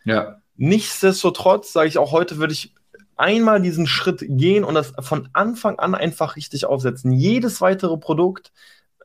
[0.04, 0.36] Ja.
[0.56, 2.74] Nichtsdestotrotz sage ich auch heute, würde ich
[3.16, 7.12] einmal diesen Schritt gehen und das von Anfang an einfach richtig aufsetzen.
[7.12, 8.52] Jedes weitere Produkt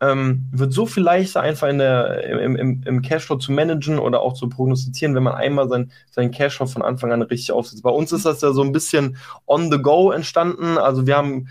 [0.02, 4.22] ähm, wird so viel leichter einfach in der, im, im, im Cashflow zu managen oder
[4.22, 7.84] auch zu prognostizieren, wenn man einmal sein, seinen Cashflow von Anfang an richtig aufsetzt.
[7.84, 10.78] Bei uns ist das ja so ein bisschen on the go entstanden.
[10.78, 11.48] Also wir haben,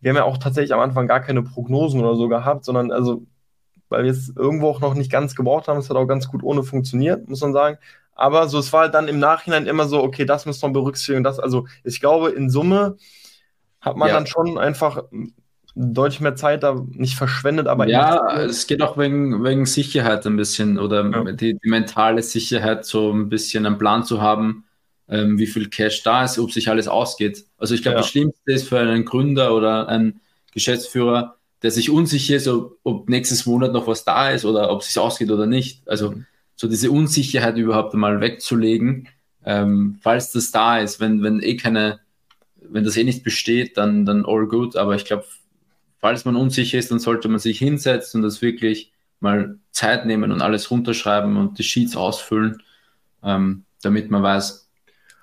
[0.00, 3.22] wir haben ja auch tatsächlich am Anfang gar keine Prognosen oder so gehabt, sondern also,
[3.88, 6.42] weil wir es irgendwo auch noch nicht ganz gebraucht haben, es hat auch ganz gut
[6.42, 7.78] ohne funktioniert, muss man sagen.
[8.14, 11.24] Aber so, es war halt dann im Nachhinein immer so, okay, das müssen wir berücksichtigen,
[11.24, 12.98] das, also ich glaube, in Summe
[13.80, 14.14] hat man ja.
[14.14, 15.04] dann schon einfach
[15.74, 17.88] deutlich mehr Zeit da nicht verschwendet, aber.
[17.88, 21.32] Ja, es geht auch wegen, wegen Sicherheit ein bisschen oder ja.
[21.32, 24.64] die, die, mentale Sicherheit, so ein bisschen einen Plan zu haben,
[25.08, 27.44] ähm, wie viel Cash da ist, ob sich alles ausgeht.
[27.58, 28.00] Also ich glaube, ja.
[28.00, 30.20] das Schlimmste ist für einen Gründer oder einen
[30.52, 34.80] Geschäftsführer, der sich unsicher ist, ob, ob nächstes Monat noch was da ist oder ob
[34.80, 35.88] es sich ausgeht oder nicht.
[35.88, 36.26] Also mhm.
[36.56, 39.08] so diese Unsicherheit überhaupt einmal wegzulegen,
[39.44, 42.00] ähm, falls das da ist, wenn, wenn eh keine,
[42.56, 44.76] wenn das eh nicht besteht, dann, dann all good.
[44.76, 45.24] Aber ich glaube,
[46.00, 50.32] falls man unsicher ist, dann sollte man sich hinsetzen und das wirklich mal Zeit nehmen
[50.32, 52.62] und alles runterschreiben und die Sheets ausfüllen,
[53.22, 54.68] ähm, damit man weiß,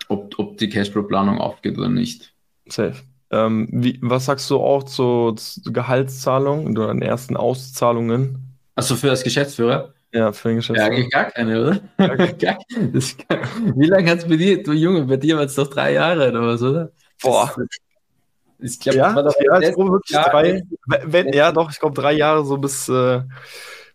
[0.07, 2.33] ob, ob die Cashflow-Planung aufgeht oder nicht.
[2.67, 2.95] Safe.
[3.29, 8.57] Ähm, wie, was sagst du auch zur, zur Gehaltszahlung oder den ersten Auszahlungen?
[8.75, 9.93] Also für das Geschäftsführer?
[10.13, 10.91] Ja, für den Geschäftsführer.
[10.91, 11.79] Ja, eigentlich gar keine, oder?
[11.97, 12.93] gar keine.
[12.93, 16.29] wie lange hat es bei dir, du Junge, bei dir war es doch drei Jahre
[16.29, 16.91] oder was, oder?
[17.21, 17.53] Boah.
[18.59, 20.63] Ich glaube, ja, das ja, ich glaube wirklich Jahr drei.
[20.85, 23.21] Wenn, ja, doch, ich glaube drei Jahre so bis, äh,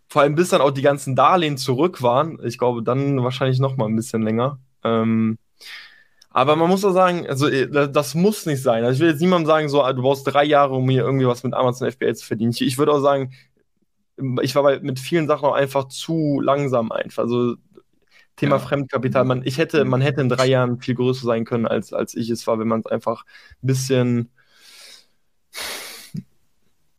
[0.07, 2.39] vor allem bis dann auch die ganzen Darlehen zurück waren.
[2.43, 4.59] Ich glaube, dann wahrscheinlich noch mal ein bisschen länger.
[4.83, 5.37] Ähm,
[6.29, 8.83] aber man muss auch sagen, also äh, das muss nicht sein.
[8.83, 11.43] Also ich will jetzt niemandem sagen, so, du brauchst drei Jahre, um hier irgendwie was
[11.43, 12.51] mit Amazon FBA zu verdienen.
[12.51, 13.33] Ich, ich würde auch sagen,
[14.41, 17.23] ich war bei, mit vielen Sachen auch einfach zu langsam einfach.
[17.23, 17.55] Also
[18.35, 18.59] Thema ja.
[18.59, 22.15] Fremdkapital, man, ich hätte, man hätte in drei Jahren viel größer sein können, als, als
[22.15, 23.25] ich es war, wenn man es einfach
[23.61, 24.31] ein bisschen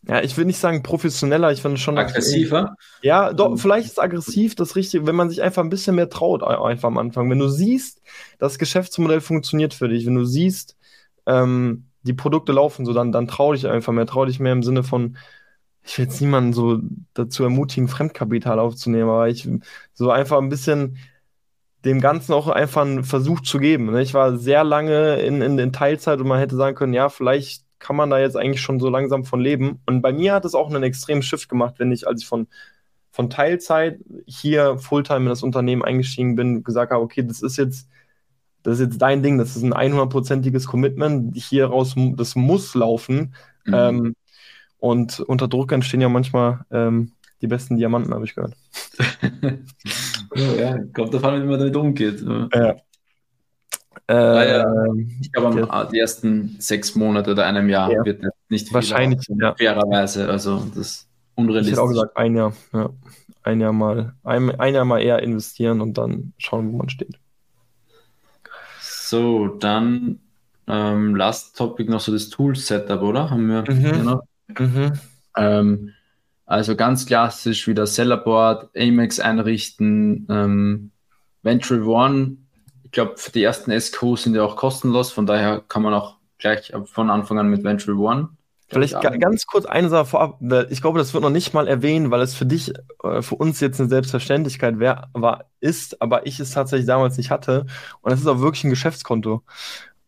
[0.09, 1.97] ja, ich will nicht sagen professioneller, ich finde schon.
[1.97, 2.77] Aggressiver?
[3.03, 3.59] Ja, doch, mhm.
[3.59, 6.99] vielleicht ist aggressiv das Richtige, wenn man sich einfach ein bisschen mehr traut, einfach am
[6.99, 7.31] Anfang.
[7.31, 8.03] Wenn du siehst,
[8.39, 10.77] das Geschäftsmodell funktioniert für dich, wenn du siehst,
[11.27, 14.63] ähm, die Produkte laufen so, dann, dann trau dich einfach mehr, trau dich mehr im
[14.63, 15.17] Sinne von,
[15.83, 16.81] ich will jetzt niemanden so
[17.15, 19.49] dazu ermutigen, Fremdkapital aufzunehmen, aber ich
[19.95, 20.99] so einfach ein bisschen
[21.85, 23.91] dem Ganzen auch einfach einen Versuch zu geben.
[23.91, 24.03] Ne?
[24.03, 27.64] Ich war sehr lange in, in, in Teilzeit und man hätte sagen können, ja, vielleicht
[27.79, 29.81] kann man da jetzt eigentlich schon so langsam von leben.
[29.87, 32.47] Und bei mir hat es auch einen extremen Shift gemacht, wenn ich, als ich von,
[33.11, 37.89] von Teilzeit hier Fulltime in das Unternehmen eingestiegen bin, gesagt habe, okay, das ist jetzt,
[38.63, 43.35] das ist jetzt dein Ding, das ist ein 100%iges Commitment, hier raus, das muss laufen.
[43.65, 43.75] Mhm.
[43.75, 44.17] Ähm,
[44.79, 48.55] und unter Druck entstehen ja manchmal ähm, die besten Diamanten, habe ich gehört.
[50.59, 52.23] ja, kommt davon, wie man damit umgeht.
[52.53, 52.77] Ja.
[54.07, 54.67] Ah, ja.
[55.21, 58.05] Ich glaube, die ersten sechs Monate oder einem Jahr ja.
[58.05, 59.55] wird nicht viel Wahrscheinlich, ja.
[59.55, 60.29] fairerweise.
[60.29, 61.73] Also das ist unrealistisch.
[61.73, 62.53] Ich hätte auch gesagt, ein Jahr.
[62.73, 62.91] Ja.
[63.43, 67.19] Ein Jahr mal, ein, ein Jahr mal eher investieren und dann schauen, wo man steht.
[68.81, 70.19] So, dann
[70.67, 73.31] ähm, last Topic noch so das Tool-Setup, oder?
[73.31, 74.05] Haben wir mhm.
[74.05, 74.23] noch?
[74.59, 74.93] Mhm.
[75.37, 75.91] Ähm,
[76.47, 80.91] also ganz klassisch wieder Sellerboard, Amex einrichten, ähm,
[81.43, 82.39] Venture One
[82.95, 87.11] glaube, die ersten SQs sind ja auch kostenlos, von daher kann man auch gleich von
[87.11, 88.31] Anfang an mit Venture One.
[88.69, 90.41] Vielleicht ganz kurz eine Sache vorab.
[90.71, 92.73] Ich glaube, das wird noch nicht mal erwähnt, weil es für dich,
[93.03, 97.31] äh, für uns jetzt eine Selbstverständlichkeit wär, war, ist, aber ich es tatsächlich damals nicht
[97.31, 97.67] hatte.
[98.01, 99.43] Und das ist auch wirklich ein Geschäftskonto.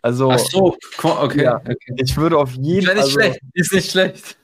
[0.03, 1.45] Also, Ach so, okay.
[1.45, 1.95] Ja, okay.
[1.97, 2.97] Ich würde auf jeden Fall.
[2.97, 4.39] Ist nicht also, schlecht, ist nicht schlecht.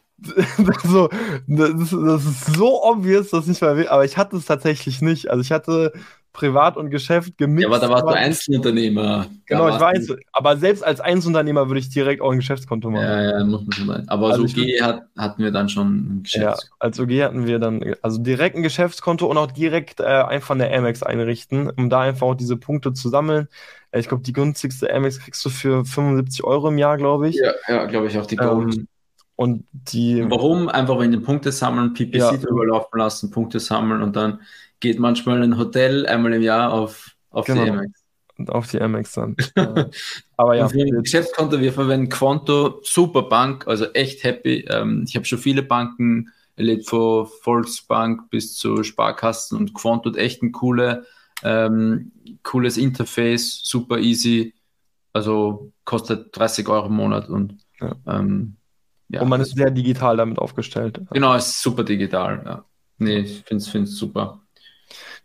[0.85, 1.09] So,
[1.47, 5.31] das, ist, das ist so obvious, dass ich mal, aber ich hatte es tatsächlich nicht.
[5.31, 5.93] Also ich hatte
[6.33, 7.63] Privat und Geschäft gemixt.
[7.63, 9.27] Ja, aber da warst du Einzelunternehmer.
[9.45, 10.15] Genau, ich weiß.
[10.33, 13.05] Aber selbst als Einzelunternehmer würde ich direkt auch ein Geschäftskonto machen.
[13.05, 14.09] Ja, ja, muss man schon sein.
[14.09, 16.67] Aber also als OG hat, hatten wir dann schon ein Geschäftskonto.
[16.67, 20.55] Ja, als OG hatten wir dann also direkt ein Geschäftskonto und auch direkt äh, einfach
[20.55, 23.49] eine Amex einrichten, um da einfach auch diese Punkte zu sammeln.
[23.91, 27.37] Äh, ich glaube, die günstigste Amex kriegst du für 75 Euro im Jahr, glaube ich.
[27.37, 28.75] Ja, ja glaube ich auch die Gold.
[28.75, 28.89] Ähm,
[29.43, 30.25] und die.
[30.31, 30.69] Warum?
[30.69, 32.37] Einfach wenn die Punkte sammeln, PPC ja.
[32.37, 34.41] drüber laufen lassen, Punkte sammeln und dann
[34.79, 37.65] geht manchmal ein Hotel einmal im Jahr auf, auf genau.
[37.65, 37.93] die Amex.
[38.47, 39.37] Auf die Amex dann.
[40.37, 40.69] Aber ja.
[40.69, 44.65] Geschäftskonto, wir verwenden Quanto, super Bank, also echt happy.
[44.69, 50.17] Ähm, ich habe schon viele Banken erlebt, von Volksbank bis zu Sparkassen und Quanto hat
[50.17, 51.05] echt ein coole,
[51.43, 52.13] ähm,
[52.45, 54.55] cooles Interface, super easy.
[55.13, 57.97] Also kostet 30 Euro im Monat und ja.
[58.07, 58.57] Ähm,
[59.13, 61.01] ja, und man ist sehr digital damit aufgestellt.
[61.11, 62.43] Genau, ist super digital.
[62.45, 62.65] Ja.
[62.99, 64.41] Nee, ich finde es super.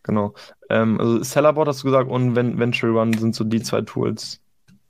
[0.03, 0.33] Genau.
[0.69, 4.41] Ähm, also Sellerboard hast du gesagt und Venture One sind so die zwei Tools.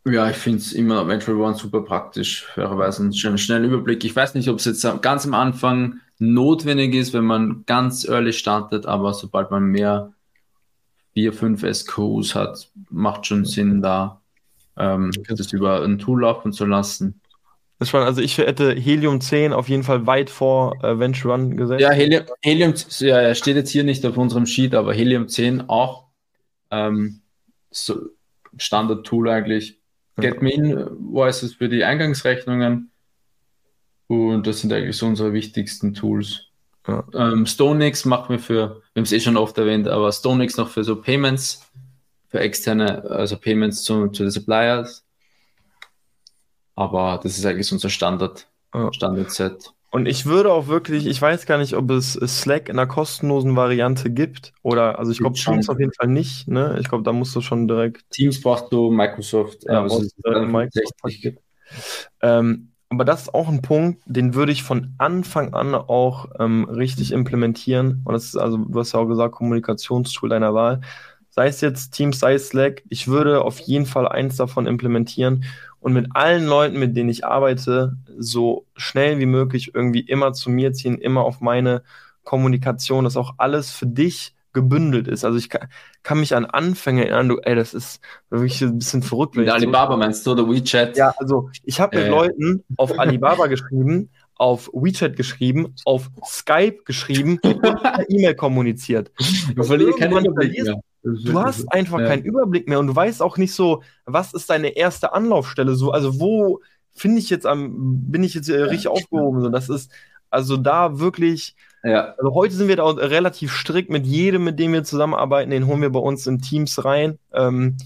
[0.05, 4.03] Ja, ich finde es immer Venture One super praktisch, fairerweise einen schnellen, schnellen Überblick.
[4.03, 8.33] Ich weiß nicht, ob es jetzt ganz am Anfang notwendig ist, wenn man ganz early
[8.33, 10.13] startet, aber sobald man mehr
[11.13, 14.21] vier, fünf SKUs hat, macht schon Sinn, da
[14.77, 17.21] ähm, das über ein Tool laufen zu lassen.
[17.79, 21.57] Das war, also ich hätte Helium 10 auf jeden Fall weit vor äh, Venture Run
[21.57, 21.81] gesetzt.
[21.81, 26.07] Ja, Helium, Helium ja, steht jetzt hier nicht auf unserem Sheet, aber Helium 10 auch
[26.71, 27.21] ähm,
[27.69, 28.09] so
[28.57, 29.79] Standard-Tool eigentlich.
[30.19, 32.89] GetMeIn weiß es für die Eingangsrechnungen
[34.07, 36.45] und das sind eigentlich so unsere wichtigsten Tools.
[36.87, 37.05] Ja.
[37.13, 40.69] Ähm, StoneX macht mir für, wir haben es eh schon oft erwähnt, aber StoneX noch
[40.69, 41.69] für so Payments,
[42.29, 45.06] für externe, also Payments zu, zu den Suppliers.
[46.77, 48.93] Aber das ist eigentlich unser Standard, ja.
[48.93, 49.73] Standard-Set.
[49.89, 53.55] Und ich würde auch wirklich, ich weiß gar nicht, ob es Slack in einer kostenlosen
[53.55, 54.53] Variante gibt.
[54.61, 56.47] Oder, also ich glaube, Teams auf jeden Fall nicht.
[56.47, 56.77] Ne?
[56.79, 58.07] Ich glaube, da musst du schon direkt.
[58.11, 59.63] Teams brauchst du Microsoft.
[59.63, 61.39] Ja, also Microsoft
[62.21, 66.65] ähm, aber das ist auch ein Punkt, den würde ich von Anfang an auch ähm,
[66.65, 68.01] richtig implementieren.
[68.05, 70.81] Und das ist also, du hast ja auch gesagt, Kommunikationstool deiner Wahl.
[71.29, 75.43] Sei es jetzt Teams, sei es Slack, ich würde auf jeden Fall eins davon implementieren
[75.87, 80.49] und mit allen Leuten, mit denen ich arbeite, so schnell wie möglich irgendwie immer zu
[80.49, 81.81] mir ziehen, immer auf meine
[82.25, 85.23] Kommunikation, dass auch alles für dich gebündelt ist.
[85.23, 85.69] Also ich kann,
[86.03, 89.37] kann mich an Anfänge erinnern, du, ey, das ist wirklich ein bisschen verrückt.
[89.37, 90.97] Mit Alibaba so, meinst du, oder WeChat?
[90.97, 92.09] Ja, also ich habe mit äh.
[92.09, 99.09] Leuten auf Alibaba geschrieben, auf WeChat geschrieben, auf Skype geschrieben und per E-Mail kommuniziert.
[99.55, 100.01] Du, verlierst,
[101.03, 102.07] du hast einfach ja.
[102.07, 105.91] keinen Überblick mehr und du weißt auch nicht so, was ist deine erste Anlaufstelle so,
[105.91, 106.61] also wo
[106.93, 108.91] finde ich jetzt am, bin ich jetzt richtig ja.
[108.91, 109.91] aufgehoben, so, das ist,
[110.29, 112.15] also da wirklich ja.
[112.17, 115.81] Also heute sind wir da relativ strikt mit jedem, mit dem wir zusammenarbeiten, den holen
[115.81, 117.17] wir bei uns in Teams rein.
[117.33, 117.77] Ähm,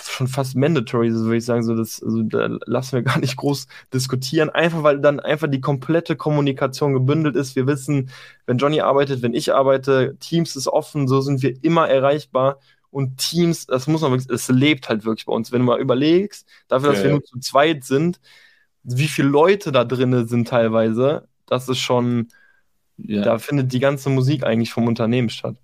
[0.00, 1.62] schon fast mandatory, so würde ich sagen.
[1.62, 5.60] So, das, also, da lassen wir gar nicht groß diskutieren, einfach weil dann einfach die
[5.60, 7.56] komplette Kommunikation gebündelt ist.
[7.56, 8.10] Wir wissen,
[8.46, 12.58] wenn Johnny arbeitet, wenn ich arbeite, Teams ist offen, so sind wir immer erreichbar.
[12.90, 15.52] Und Teams, das muss man wirklich, es lebt halt wirklich bei uns.
[15.52, 17.16] Wenn du mal überlegst, dafür, dass ja, wir ja.
[17.16, 18.20] nur zu zweit sind,
[18.82, 22.28] wie viele Leute da drin sind teilweise, das ist schon,
[22.98, 23.22] ja.
[23.22, 25.56] Da findet die ganze Musik eigentlich vom Unternehmen statt.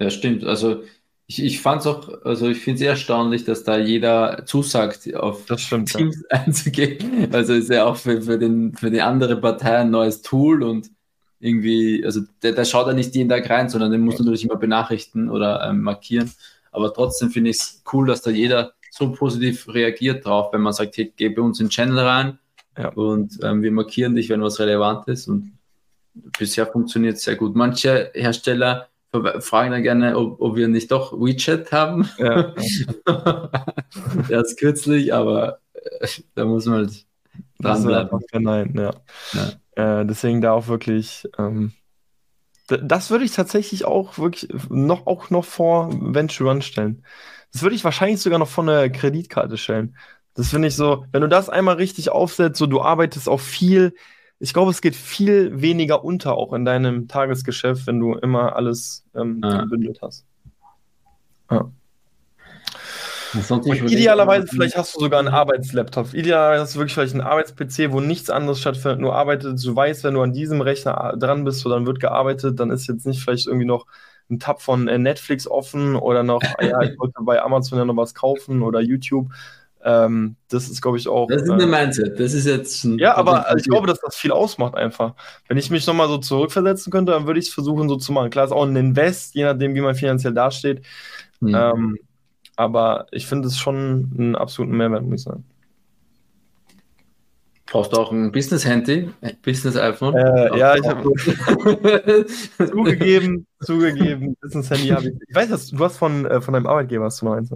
[0.00, 0.44] Ja, stimmt.
[0.44, 0.84] Also
[1.28, 5.14] ich, ich fand es auch, also ich finde es sehr erstaunlich, dass da jeder zusagt,
[5.14, 6.38] auf stimmt, Teams ja.
[6.44, 7.28] einzugehen.
[7.32, 10.90] Also ist ja auch für, für, den, für die andere Partei ein neues Tool und
[11.38, 14.20] irgendwie, also der, der schaut ja nicht jeden Tag rein, sondern den muss ja.
[14.20, 16.32] natürlich immer benachrichten oder ähm, markieren.
[16.72, 20.72] Aber trotzdem finde ich es cool, dass da jeder so positiv reagiert drauf, wenn man
[20.72, 22.38] sagt, hey, geh bei uns in den Channel rein
[22.76, 22.88] ja.
[22.88, 25.28] und ähm, wir markieren dich, wenn was relevant ist.
[25.28, 25.52] Und
[26.38, 27.54] bisher funktioniert es sehr gut.
[27.54, 28.88] Manche Hersteller
[29.40, 32.08] fragen dann gerne, ob, ob wir nicht doch WeChat haben.
[32.18, 32.54] Ja.
[34.28, 37.06] Erst kürzlich, aber äh, da muss man halt
[37.60, 38.20] dranbleiben.
[38.32, 38.94] Nein, ja.
[39.32, 40.00] ja.
[40.00, 41.28] Äh, deswegen da auch wirklich.
[41.38, 41.72] Ähm,
[42.66, 47.02] das würde ich tatsächlich auch wirklich noch, auch noch vor Venture Run stellen.
[47.50, 49.96] Das würde ich wahrscheinlich sogar noch von der Kreditkarte stellen.
[50.34, 53.94] Das finde ich so, wenn du das einmal richtig aufsetzt, so du arbeitest auch viel
[54.40, 59.04] ich glaube, es geht viel weniger unter, auch in deinem Tagesgeschäft, wenn du immer alles
[59.14, 59.62] ähm, ja.
[59.62, 60.24] gebündelt hast.
[61.50, 61.70] Ja.
[63.88, 66.14] idealerweise, vielleicht hast du sogar einen Arbeitslaptop.
[66.14, 69.62] Idealerweise hast du wirklich vielleicht einen Arbeits-PC, wo nichts anderes stattfindet, nur arbeitet.
[69.64, 72.86] Du weißt, wenn du an diesem Rechner dran bist, so dann wird gearbeitet, dann ist
[72.86, 73.86] jetzt nicht vielleicht irgendwie noch
[74.30, 77.96] ein Tab von äh, Netflix offen oder noch, ja, ich wollte bei Amazon ja noch
[77.96, 79.28] was kaufen oder YouTube,
[79.88, 81.28] ähm, das ist, glaube ich, auch.
[81.28, 82.20] Das ist eine äh, Mindset.
[82.20, 82.84] Das ist jetzt.
[82.98, 85.14] ja, aber also ich glaube, dass das viel ausmacht einfach.
[85.48, 88.28] Wenn ich mich nochmal so zurückversetzen könnte, dann würde ich es versuchen, so zu machen.
[88.28, 90.82] Klar, ist auch ein Invest, je nachdem, wie man finanziell dasteht.
[91.40, 91.54] Mhm.
[91.54, 91.98] Ähm,
[92.56, 95.44] aber ich finde es schon einen absoluten Mehrwert, muss ich sagen.
[97.70, 99.10] Brauchst du auch ein Business-Handy?
[99.42, 100.16] Business-iPhone?
[100.16, 101.02] Äh, ja, ich habe
[102.58, 105.14] zugegeben, zugegeben, Business-Handy habe ich.
[105.28, 107.54] Ich weiß, dass du hast von, äh, von deinem Arbeitgeber hast du noch eins.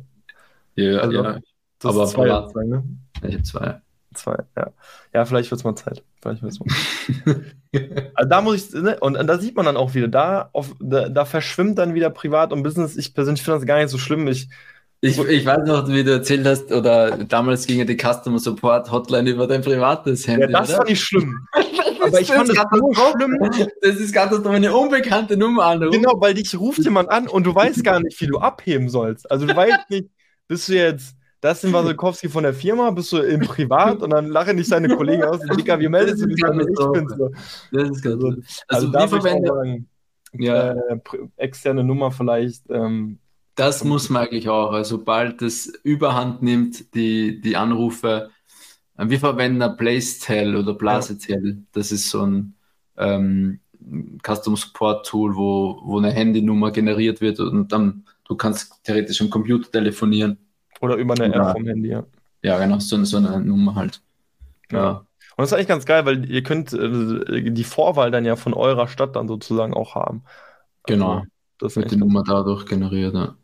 [0.77, 1.39] Ja, also, ja.
[1.83, 2.51] Das aber zwei, privat.
[2.53, 2.85] zwei, ne?
[3.23, 3.81] Ich habe zwei.
[4.15, 4.71] Zwei, ja.
[5.15, 6.03] Ja, vielleicht wird es mal Zeit.
[6.21, 6.67] Vielleicht wird's mal.
[8.15, 8.99] also da muss ich, ne?
[9.01, 12.11] und, und, da sieht man dann auch wieder, da, auf, da, da verschwimmt dann wieder
[12.11, 12.97] Privat und Business.
[12.97, 14.29] Ich persönlich finde das gar nicht so schlimm.
[14.29, 14.49] Ich,
[15.01, 18.91] ich, ich weiß noch, wie du erzählt hast, oder damals ging ja die Customer Support
[18.93, 20.43] Hotline über dein privates Handy.
[20.43, 20.79] Ja, das oder?
[20.79, 21.49] fand ich schlimm.
[22.03, 23.39] Aber ich fand das so schlimm.
[23.81, 25.93] Das ist gerade dass du eine unbekannte Nummer anrufst.
[25.93, 29.31] Genau, weil dich ruft jemand an und du weißt gar nicht, wie du abheben sollst.
[29.31, 30.09] Also du weißt nicht,
[30.49, 34.57] bist du jetzt Dustin Wasilkowski von der Firma, bist du im Privat und dann lachen
[34.57, 35.41] dich deine Kollegen aus.
[35.41, 37.09] Dicker, wie meldest du dich ich bin?
[37.09, 37.31] So.
[37.73, 38.29] Das ist ganz also,
[38.69, 39.85] also, also wie verwendet
[40.35, 40.73] ja.
[40.73, 40.99] Äh,
[41.37, 42.65] externe Nummer vielleicht.
[42.71, 43.19] Ähm,
[43.55, 44.73] das muss man eigentlich auch.
[44.73, 48.31] Also sobald es Überhand nimmt, die, die Anrufe,
[48.97, 51.49] äh, wir verwenden ein Placetel oder Blasetel.
[51.49, 51.63] Ja.
[51.73, 52.55] Das ist so ein
[52.97, 53.61] ähm,
[54.23, 59.29] Custom Support Tool, wo, wo eine Handynummer generiert wird und dann du kannst theoretisch am
[59.29, 60.39] Computer telefonieren.
[60.83, 62.05] Oder über eine App vom Handy, ja.
[62.43, 64.03] Ja, genau, so, so eine Nummer halt.
[64.71, 64.79] Ja.
[64.79, 64.91] ja.
[65.37, 68.53] Und das ist eigentlich ganz geil, weil ihr könnt äh, die Vorwahl dann ja von
[68.53, 70.25] eurer Stadt dann sozusagen auch haben.
[70.87, 71.19] Genau.
[71.19, 71.27] Also,
[71.59, 73.37] das wird die Nummer dadurch generiert, ja.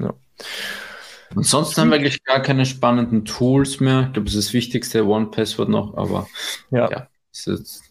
[0.00, 0.14] ja.
[1.36, 4.06] Ansonsten haben wir eigentlich gar keine spannenden Tools mehr.
[4.06, 6.26] Ich glaube, das ist das Wichtigste, One Password noch, aber
[6.70, 7.82] ja, ja ist jetzt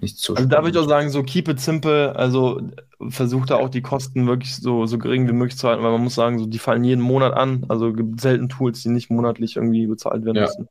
[0.00, 2.60] nicht so Also da würde ich auch sagen, so keep it simple, also
[3.08, 6.02] versucht da auch die Kosten wirklich so, so gering wie möglich zu halten, weil man
[6.02, 7.64] muss sagen, so die fallen jeden Monat an.
[7.68, 10.42] Also gibt selten Tools, die nicht monatlich irgendwie bezahlt werden ja.
[10.42, 10.68] müssen.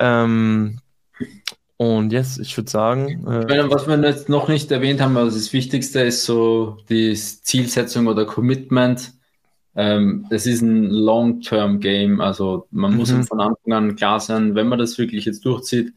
[0.00, 0.80] Ähm,
[1.76, 3.24] und jetzt, ich würde sagen.
[3.26, 7.14] Äh, meine, was wir jetzt noch nicht erwähnt haben, also das Wichtigste ist so die
[7.14, 9.12] Zielsetzung oder Commitment.
[9.76, 13.22] Ähm, das ist ein Long-Term-Game, also man muss mhm.
[13.22, 15.92] von Anfang an klar sein, wenn man das wirklich jetzt durchzieht,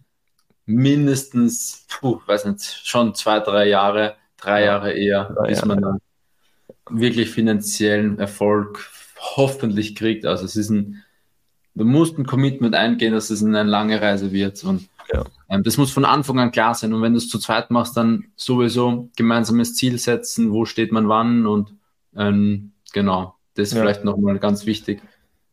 [0.68, 6.02] mindestens, puh, weiß nicht, schon zwei, drei Jahre, drei Jahre eher, drei bis man dann
[6.90, 8.90] wirklich finanziellen Erfolg
[9.20, 10.26] hoffentlich kriegt.
[10.26, 11.04] Also es ist ein,
[11.76, 15.24] du musst ein Commitment eingehen, dass es eine lange Reise wird und ja.
[15.50, 16.94] ähm, das muss von Anfang an klar sein.
[16.94, 21.08] Und wenn du es zu zweit machst, dann sowieso gemeinsames Ziel setzen, wo steht man
[21.10, 21.74] wann und
[22.16, 23.82] ähm, genau, das ist ja.
[23.82, 25.02] vielleicht nochmal ganz wichtig.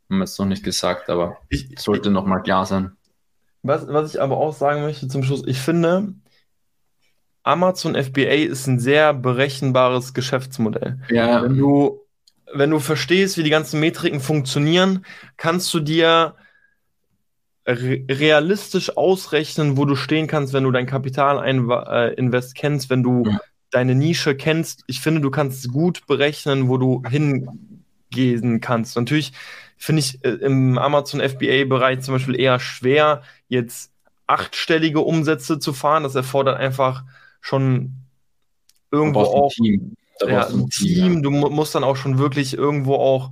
[0.09, 2.93] Haben wir es noch nicht gesagt, aber ich, sollte nochmal klar sein.
[3.63, 6.15] Was, was ich aber auch sagen möchte zum Schluss, ich finde,
[7.43, 10.99] Amazon FBA ist ein sehr berechenbares Geschäftsmodell.
[11.11, 11.43] Ja.
[11.43, 12.01] Wenn du,
[12.53, 15.05] wenn du verstehst, wie die ganzen Metriken funktionieren,
[15.37, 16.35] kannst du dir
[17.67, 23.25] re realistisch ausrechnen, wo du stehen kannst, wenn du dein Kapitalinvest äh, kennst, wenn du
[23.27, 23.39] ja.
[23.71, 24.85] deine Nische kennst.
[24.87, 28.97] Ich finde, du kannst gut berechnen, wo du hingehen kannst.
[28.97, 29.33] Natürlich
[29.77, 33.93] finde ich äh, im Amazon FBA-Bereich zum Beispiel eher schwer, jetzt
[34.27, 36.03] achtstellige Umsätze zu fahren.
[36.03, 37.05] Das erfordert einfach
[37.41, 37.95] schon
[38.91, 39.95] irgendwo auch Team.
[40.27, 41.15] Ja, ein Team.
[41.15, 41.21] Ja.
[41.21, 43.31] Du musst dann auch schon wirklich irgendwo auch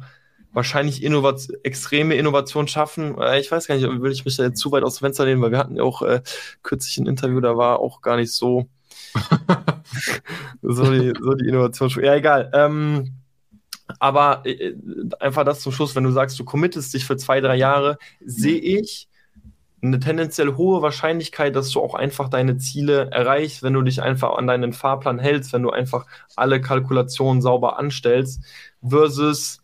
[0.52, 3.18] wahrscheinlich Innovat extreme Innovation schaffen.
[3.18, 5.26] Äh, ich weiß gar nicht, will ich mich da jetzt zu weit aus dem Fenster
[5.26, 6.22] nehmen, weil wir hatten ja auch äh,
[6.62, 8.66] kürzlich ein Interview, da war auch gar nicht so,
[10.62, 12.02] so, die, so die Innovation.
[12.02, 12.50] Ja, egal.
[12.54, 13.12] Ähm,
[13.98, 14.74] aber äh,
[15.20, 18.58] einfach das zum Schluss, wenn du sagst, du committest dich für zwei, drei Jahre, sehe
[18.58, 19.08] ich
[19.82, 24.36] eine tendenziell hohe Wahrscheinlichkeit, dass du auch einfach deine Ziele erreichst, wenn du dich einfach
[24.36, 28.42] an deinen Fahrplan hältst, wenn du einfach alle Kalkulationen sauber anstellst,
[28.82, 29.60] versus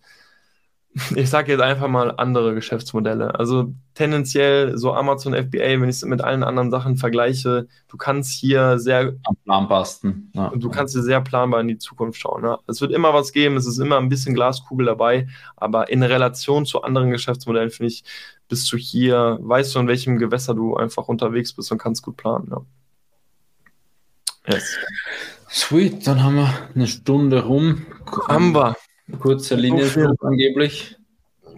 [1.17, 3.39] ich sage jetzt einfach mal andere Geschäftsmodelle.
[3.39, 8.31] Also tendenziell so Amazon FBA, wenn ich es mit allen anderen Sachen vergleiche, du kannst
[8.31, 10.31] hier sehr am Plan basten.
[10.35, 10.53] Ja.
[10.55, 12.45] Du kannst hier sehr planbar in die Zukunft schauen.
[12.45, 12.59] Ja.
[12.67, 16.67] Es wird immer was geben, es ist immer ein bisschen Glaskugel dabei, aber in Relation
[16.67, 18.05] zu anderen Geschäftsmodellen finde ich,
[18.49, 22.17] bist du hier, weißt du, in welchem Gewässer du einfach unterwegs bist und kannst gut
[22.17, 22.49] planen.
[22.51, 22.65] Ja.
[24.49, 24.77] Yes.
[25.51, 27.87] Sweet, dann haben wir eine Stunde rum.
[28.29, 28.77] Haben wir.
[29.19, 30.97] Kurzer Linienflug so angeblich.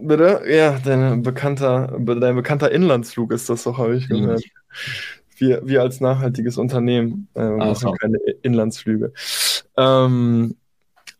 [0.00, 0.42] Bitte?
[0.48, 4.42] Ja, dein bekannter, dein bekannter Inlandsflug ist das doch, habe ich gehört.
[5.36, 9.12] Wir, wir als nachhaltiges Unternehmen äh, machen keine Inlandsflüge.
[9.76, 10.56] Ähm,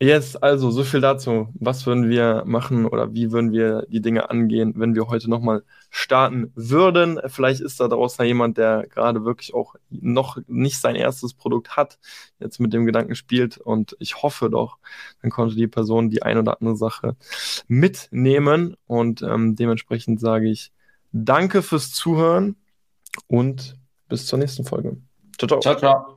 [0.01, 1.49] Yes, also so viel dazu.
[1.55, 5.63] Was würden wir machen oder wie würden wir die Dinge angehen, wenn wir heute nochmal
[5.89, 7.21] starten würden?
[7.27, 11.99] Vielleicht ist da draußen jemand, der gerade wirklich auch noch nicht sein erstes Produkt hat,
[12.41, 14.79] jetzt mit dem Gedanken spielt und ich hoffe doch,
[15.23, 17.17] dann konnte die Person die ein oder andere Sache
[17.69, 20.73] mitnehmen und ähm, dementsprechend sage ich
[21.13, 22.57] danke fürs Zuhören
[23.29, 23.77] und
[24.09, 24.97] bis zur nächsten Folge.
[25.39, 25.61] Ciao, ciao.
[25.61, 26.14] Ciao, ciao.